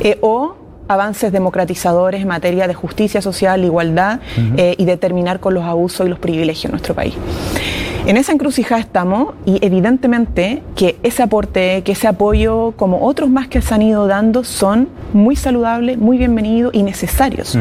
eh, 0.00 0.18
o 0.20 0.65
avances 0.88 1.32
democratizadores 1.32 2.22
en 2.22 2.28
materia 2.28 2.66
de 2.68 2.74
justicia 2.74 3.20
social, 3.22 3.64
igualdad 3.64 4.20
eh, 4.56 4.74
y 4.78 4.84
de 4.84 4.96
terminar 4.96 5.40
con 5.40 5.54
los 5.54 5.64
abusos 5.64 6.06
y 6.06 6.08
los 6.10 6.18
privilegios 6.18 6.66
en 6.66 6.70
nuestro 6.72 6.94
país. 6.94 7.14
En 8.06 8.16
esa 8.16 8.30
encrucijada 8.32 8.80
estamos 8.80 9.34
y 9.44 9.58
evidentemente 9.66 10.62
que 10.76 10.96
ese 11.02 11.24
aporte, 11.24 11.82
que 11.82 11.92
ese 11.92 12.06
apoyo, 12.06 12.72
como 12.76 13.04
otros 13.04 13.28
más 13.28 13.48
que 13.48 13.60
se 13.60 13.74
han 13.74 13.82
ido 13.82 14.06
dando, 14.06 14.44
son 14.44 14.88
muy 15.12 15.34
saludables, 15.34 15.98
muy 15.98 16.16
bienvenidos 16.16 16.72
y 16.72 16.84
necesarios 16.84 17.58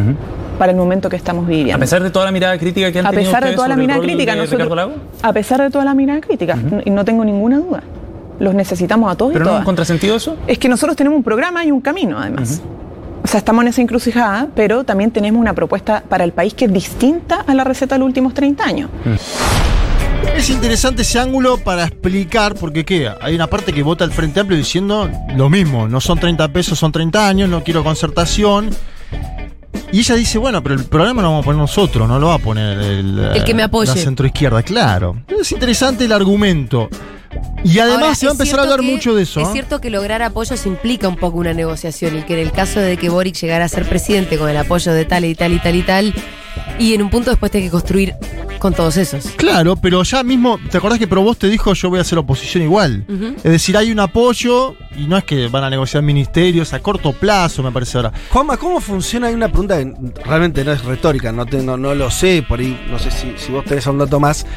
para 0.60 0.72
el 0.72 0.78
momento 0.78 1.10
que 1.10 1.16
estamos 1.16 1.48
viviendo. 1.48 1.76
A 1.76 1.80
pesar 1.80 2.04
de 2.04 2.12
toda 2.12 2.26
la 2.26 2.32
mirada 2.32 2.58
crítica 2.60 2.92
que 2.92 3.00
han 3.00 3.08
A 3.08 3.10
tenido 3.10 3.32
pesar 3.32 3.44
de 3.50 3.56
toda 3.56 3.68
la 3.70 3.76
mirada 3.76 4.00
crítica, 4.02 4.36
nosotros- 4.36 4.52
Ricardo 4.62 4.76
Lago, 4.76 4.94
A 5.24 5.34
pesar 5.34 5.62
de 5.64 5.70
toda 5.72 5.84
la 5.84 5.96
mirada 5.96 6.22
crítica, 6.22 6.58
y 6.86 6.92
no 6.92 7.04
tengo 7.04 7.26
ninguna 7.26 7.58
duda. 7.58 7.82
Los 8.38 8.54
necesitamos 8.54 9.12
a 9.12 9.16
todos 9.16 9.32
pero 9.34 9.46
y 9.46 9.46
no 9.46 9.50
es 9.50 9.52
todas. 9.54 9.62
un 9.62 9.66
contrasentido 9.66 10.16
eso. 10.18 10.36
Es 10.46 10.60
que 10.60 10.68
nosotros 10.70 10.96
tenemos 10.96 11.18
un 11.18 11.24
programa 11.24 11.66
y 11.66 11.72
un 11.72 11.82
camino, 11.82 12.20
además. 12.20 12.62
O 13.26 13.28
sea, 13.28 13.40
estamos 13.40 13.64
en 13.64 13.70
esa 13.70 13.82
encrucijada, 13.82 14.50
pero 14.56 14.84
también 14.84 15.10
tenemos 15.10 15.42
una 15.42 15.56
propuesta 15.56 16.04
para 16.08 16.24
el 16.24 16.32
país 16.32 16.54
que 16.54 16.66
es 16.66 16.72
distinta 16.72 17.44
a 17.48 17.56
la 17.56 17.64
receta 17.64 17.96
de 17.96 18.00
los 18.00 18.06
últimos 18.06 18.36
30 18.36 18.64
años. 18.64 18.92
Es 20.38 20.52
interesante 20.52 21.02
ese 21.02 21.18
ángulo 21.18 21.58
para 21.58 21.86
explicar, 21.86 22.54
porque 22.54 22.86
¿qué? 22.86 23.12
Hay 23.20 23.34
una 23.34 23.48
parte 23.48 23.74
que 23.74 23.82
vota 23.82 24.04
el 24.04 24.12
Frente 24.12 24.42
Amplio 24.42 24.60
diciendo 24.60 25.10
lo 25.36 25.50
mismo, 25.50 25.88
no 25.88 26.00
son 26.02 26.20
30 26.20 26.50
pesos, 26.50 26.78
son 26.78 26.92
30 26.92 27.28
años, 27.28 27.50
no 27.50 27.64
quiero 27.64 27.84
concertación. 27.84 28.70
Y 29.92 30.02
ella 30.02 30.14
dice, 30.14 30.38
bueno, 30.38 30.62
pero 30.62 30.76
el 30.76 30.86
problema 30.86 31.24
lo 31.24 31.30
vamos 31.30 31.42
a 31.42 31.46
poner 31.46 31.62
nosotros, 31.62 32.08
no 32.08 32.20
lo 32.20 32.28
va 32.28 32.36
a 32.36 32.40
poner 32.40 32.78
el, 32.78 33.32
El 33.34 33.44
que 33.44 33.56
me 33.56 33.64
apoye. 33.64 33.90
la 33.90 33.96
centroizquierda, 33.96 34.62
claro. 34.62 35.24
Es 35.28 35.52
interesante 35.52 36.06
el 36.06 36.12
argumento. 36.12 36.90
Y 37.66 37.80
además 37.80 38.04
Ahora, 38.04 38.16
se 38.16 38.26
va 38.28 38.32
a 38.32 38.34
empezar 38.34 38.60
a 38.60 38.64
hablar 38.64 38.80
que- 38.82 38.86
mucho 38.86 39.16
de 39.16 39.24
eso. 39.24 39.42
Es 39.42 39.48
¿eh? 39.48 39.52
cierto 39.54 39.82
que 39.82 39.90
lograr 39.90 40.22
apoyos 40.22 40.66
implica 40.68 41.08
un 41.08 41.16
poco 41.18 41.40
una 41.40 41.52
negociación 41.54 42.20
y 42.20 42.22
que 42.22 42.34
en 42.34 42.40
el 42.40 42.52
caso 42.52 42.80
de 42.80 42.96
que 42.96 43.10
Boric 43.10 43.36
llegara 43.36 43.66
a 43.66 43.68
ser 43.70 43.90
presidente 43.90 44.38
con 44.38 44.48
el 44.50 44.58
apoyo 44.58 44.94
de 44.94 45.04
tal 45.06 45.26
y 45.26 45.34
tal 45.34 45.52
y 45.54 45.60
tal 45.60 45.76
y 45.76 45.82
tal, 45.82 46.14
y 46.78 46.94
en 46.94 47.02
un 47.02 47.10
punto 47.10 47.32
después 47.32 47.52
tiene 47.52 47.66
que 47.68 47.72
construir 47.72 48.14
con 48.66 48.74
todos 48.74 48.98
esos. 48.98 49.26
Claro, 49.38 49.76
pero 49.76 50.02
ya 50.02 50.24
mismo, 50.24 50.60
¿te 50.72 50.78
acordás 50.80 50.98
que 50.98 51.06
Provost 51.08 51.40
te 51.42 51.50
dijo 51.50 51.74
yo 51.76 51.90
voy 51.92 52.00
a 52.00 52.02
hacer 52.02 52.18
oposición 52.18 52.64
igual? 52.64 53.06
Es 53.38 53.44
decir, 53.52 53.78
hay 53.78 53.92
un 53.92 54.00
apoyo 54.00 54.74
y 54.98 55.06
no 55.06 55.18
es 55.18 55.24
que 55.24 55.48
van 55.50 55.64
a 55.64 55.70
negociar 55.70 56.02
ministerios 56.02 56.74
a 56.74 56.80
corto 56.80 57.14
plazo, 57.14 57.62
me 57.62 57.72
parece 57.72 57.98
ahora. 57.98 58.12
Juanma, 58.32 58.58
¿cómo 58.58 58.82
funciona? 58.82 59.28
Hay 59.28 59.36
una 59.36 59.50
pregunta 59.50 59.78
que 59.78 59.94
realmente 60.26 60.64
no 60.64 60.72
es 60.72 60.84
retórica, 60.84 61.32
no, 61.32 61.46
te- 61.46 61.62
no, 61.62 61.78
no 61.78 61.94
lo 61.94 62.10
sé, 62.10 62.44
por 62.48 62.60
ahí 62.60 62.76
no 62.90 62.98
sé 62.98 63.12
si, 63.12 63.34
si 63.38 63.52
vos 63.52 63.64
tenés 63.66 63.86
un 63.86 64.00
dato 64.00 64.20
más. 64.20 64.48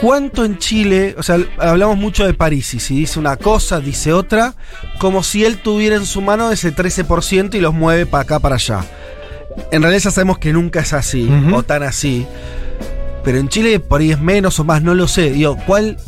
¿Cuánto 0.00 0.44
en 0.44 0.56
Chile, 0.58 1.14
o 1.18 1.22
sea, 1.22 1.38
hablamos 1.58 1.98
mucho 1.98 2.24
de 2.24 2.32
París, 2.32 2.72
y 2.72 2.80
si 2.80 2.96
dice 2.96 3.18
una 3.18 3.36
cosa, 3.36 3.78
dice 3.80 4.12
otra, 4.12 4.54
como 5.00 5.22
si 5.22 5.44
él 5.44 5.58
tuviera 5.58 5.96
en 5.96 6.06
su 6.06 6.22
mano 6.22 6.50
ese 6.52 6.74
13% 6.74 7.54
y 7.56 7.60
los 7.60 7.74
mueve 7.74 8.06
para 8.06 8.22
acá, 8.22 8.38
para 8.38 8.54
allá? 8.54 8.84
En 9.72 9.82
realidad 9.82 10.02
ya 10.04 10.10
sabemos 10.12 10.38
que 10.38 10.52
nunca 10.52 10.80
es 10.80 10.92
así, 10.92 11.28
o 11.52 11.62
tan 11.64 11.82
así. 11.82 12.26
Pero 13.28 13.40
en 13.40 13.48
Chile 13.50 13.78
por 13.78 14.00
ahí 14.00 14.10
es 14.12 14.18
menos 14.22 14.58
o 14.58 14.64
más, 14.64 14.80
no 14.82 14.94
lo 14.94 15.06
sé. 15.06 15.32
Digo, 15.32 15.58
¿cuál, 15.66 15.98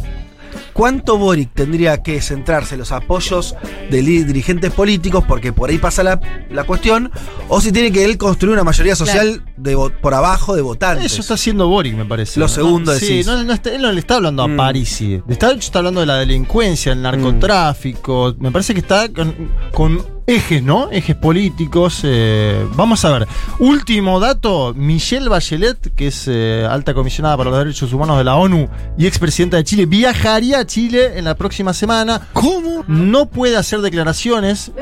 ¿cuánto 0.72 1.18
Boric 1.18 1.50
tendría 1.52 2.02
que 2.02 2.18
centrarse 2.22 2.76
en 2.76 2.78
los 2.78 2.92
apoyos 2.92 3.54
de 3.90 4.00
dirigentes 4.00 4.70
políticos? 4.72 5.22
Porque 5.28 5.52
por 5.52 5.68
ahí 5.68 5.76
pasa 5.76 6.02
la, 6.02 6.18
la 6.50 6.64
cuestión. 6.64 7.10
O 7.48 7.60
si 7.60 7.72
tiene 7.72 7.92
que 7.92 8.06
él 8.06 8.16
construir 8.16 8.54
una 8.54 8.64
mayoría 8.64 8.96
social 8.96 9.42
de 9.58 9.76
por 10.00 10.14
abajo 10.14 10.56
de 10.56 10.62
votantes. 10.62 11.12
Eso 11.12 11.20
está 11.20 11.34
haciendo 11.34 11.68
Boric, 11.68 11.94
me 11.94 12.06
parece. 12.06 12.40
Lo 12.40 12.48
segundo 12.48 12.94
Sí, 12.94 13.20
no, 13.26 13.44
no 13.44 13.52
está- 13.52 13.74
él 13.74 13.82
no 13.82 13.92
le 13.92 14.00
está 14.00 14.16
hablando 14.16 14.48
Mm. 14.48 14.52
a 14.52 14.56
Parisi. 14.56 15.20
Está, 15.28 15.52
está 15.52 15.80
hablando 15.80 16.00
de 16.00 16.06
la 16.06 16.16
delincuencia, 16.16 16.92
el 16.92 17.02
narcotráfico. 17.02 18.34
Me 18.38 18.50
parece 18.50 18.72
que 18.72 18.80
está 18.80 19.10
con, 19.12 19.34
con 19.72 20.02
ejes, 20.34 20.62
¿no? 20.62 20.90
Ejes 20.90 21.16
políticos. 21.16 22.00
eh, 22.04 22.66
vamos 22.74 23.04
a 23.04 23.10
ver. 23.10 23.28
Último 23.58 24.20
dato: 24.20 24.72
Michelle 24.74 25.28
Bachelet, 25.28 25.94
que 25.94 26.08
es 26.08 26.26
eh, 26.28 26.66
alta 26.68 26.94
comisionada 26.94 27.36
para 27.36 27.50
los 27.50 27.58
derechos 27.58 27.92
humanos 27.92 28.18
de 28.18 28.24
la 28.24 28.36
ONU 28.36 28.68
y 28.96 29.06
expresidenta 29.06 29.56
de 29.56 29.64
Chile, 29.64 29.86
viajaría 29.86 30.60
a 30.60 30.66
Chile 30.66 31.18
en 31.18 31.24
la 31.24 31.34
próxima 31.34 31.72
semana. 31.72 32.28
¿Cómo? 32.32 32.84
No 32.86 33.26
puede 33.26 33.56
hacer 33.56 33.80
declaraciones. 33.80 34.72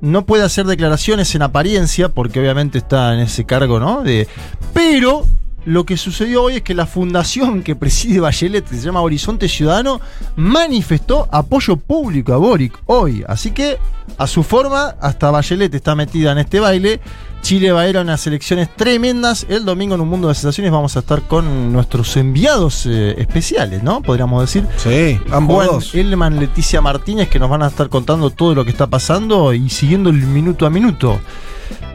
no 0.00 0.26
puede 0.26 0.44
hacer 0.44 0.66
declaraciones 0.66 1.34
en 1.34 1.42
apariencia, 1.42 2.08
porque 2.10 2.40
obviamente 2.40 2.78
está 2.78 3.14
en 3.14 3.20
ese 3.20 3.44
cargo, 3.44 3.80
¿no? 3.80 4.02
De, 4.02 4.28
pero 4.74 5.24
lo 5.66 5.84
que 5.84 5.96
sucedió 5.96 6.44
hoy 6.44 6.56
es 6.56 6.62
que 6.62 6.74
la 6.74 6.86
fundación 6.86 7.64
que 7.64 7.74
preside 7.74 8.20
Bachelet, 8.20 8.64
que 8.64 8.76
se 8.76 8.82
llama 8.82 9.00
Horizonte 9.00 9.48
Ciudadano, 9.48 10.00
manifestó 10.36 11.28
apoyo 11.32 11.76
público 11.76 12.32
a 12.32 12.36
Boric 12.36 12.78
hoy. 12.86 13.24
Así 13.26 13.50
que, 13.50 13.78
a 14.16 14.28
su 14.28 14.44
forma, 14.44 14.94
hasta 15.00 15.32
Bachelet 15.32 15.74
está 15.74 15.96
metida 15.96 16.30
en 16.30 16.38
este 16.38 16.60
baile. 16.60 17.00
Chile 17.42 17.72
va 17.72 17.80
a 17.80 17.88
ir 17.88 17.98
a 17.98 18.02
unas 18.02 18.24
elecciones 18.28 18.68
tremendas. 18.76 19.44
El 19.48 19.64
domingo 19.64 19.96
en 19.96 20.02
un 20.02 20.08
mundo 20.08 20.28
de 20.28 20.34
sensaciones 20.34 20.70
vamos 20.70 20.94
a 20.96 21.00
estar 21.00 21.22
con 21.22 21.72
nuestros 21.72 22.16
enviados 22.16 22.86
eh, 22.86 23.16
especiales, 23.18 23.82
¿no? 23.82 24.02
Podríamos 24.02 24.42
decir. 24.42 24.68
Sí, 24.76 25.20
ambos 25.32 25.66
Juan. 25.66 26.00
Elman, 26.00 26.38
Leticia 26.38 26.80
Martínez, 26.80 27.28
que 27.28 27.40
nos 27.40 27.50
van 27.50 27.64
a 27.64 27.66
estar 27.66 27.88
contando 27.88 28.30
todo 28.30 28.54
lo 28.54 28.64
que 28.64 28.70
está 28.70 28.86
pasando 28.86 29.52
y 29.52 29.68
siguiendo 29.68 30.10
el 30.10 30.18
minuto 30.18 30.64
a 30.64 30.70
minuto. 30.70 31.18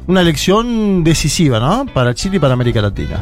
Una 0.08 0.20
elección 0.20 1.06
decisiva, 1.06 1.62
¿no? 1.62 1.86
Para 1.86 2.14
Chile 2.14 2.36
y 2.36 2.40
para 2.40 2.54
América 2.54 2.82
Latina. 2.82 3.22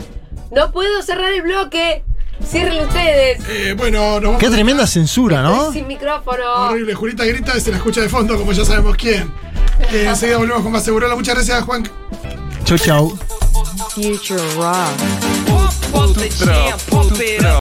No 0.51 0.71
puedo 0.71 1.01
cerrar 1.01 1.31
el 1.31 1.41
bloque. 1.41 2.03
Cierren 2.45 2.79
ustedes. 2.87 3.41
Eh, 3.49 3.73
bueno, 3.77 4.19
nos 4.19 4.37
Qué 4.39 4.49
tremenda 4.49 4.87
censura, 4.87 5.41
¿no? 5.41 5.71
Sin 5.73 5.87
micrófono. 5.87 6.69
Horrible. 6.69 6.93
Julita 6.95 7.25
grita 7.25 7.57
y 7.57 7.61
se 7.61 7.71
la 7.71 7.77
escucha 7.77 8.01
de 8.01 8.09
fondo, 8.09 8.37
como 8.37 8.53
ya 8.53 8.63
sabemos 8.63 8.95
quién. 8.95 9.31
Eh, 9.91 10.05
enseguida 10.07 10.37
volvemos 10.37 10.63
con 10.63 10.71
más 10.71 10.83
Segurola. 10.83 11.15
Muchas 11.15 11.35
gracias, 11.35 11.63
Juan. 11.63 11.89
Chau, 12.63 12.77
chau. 12.77 13.19
Future 13.93 14.41
Rock. 14.55 15.19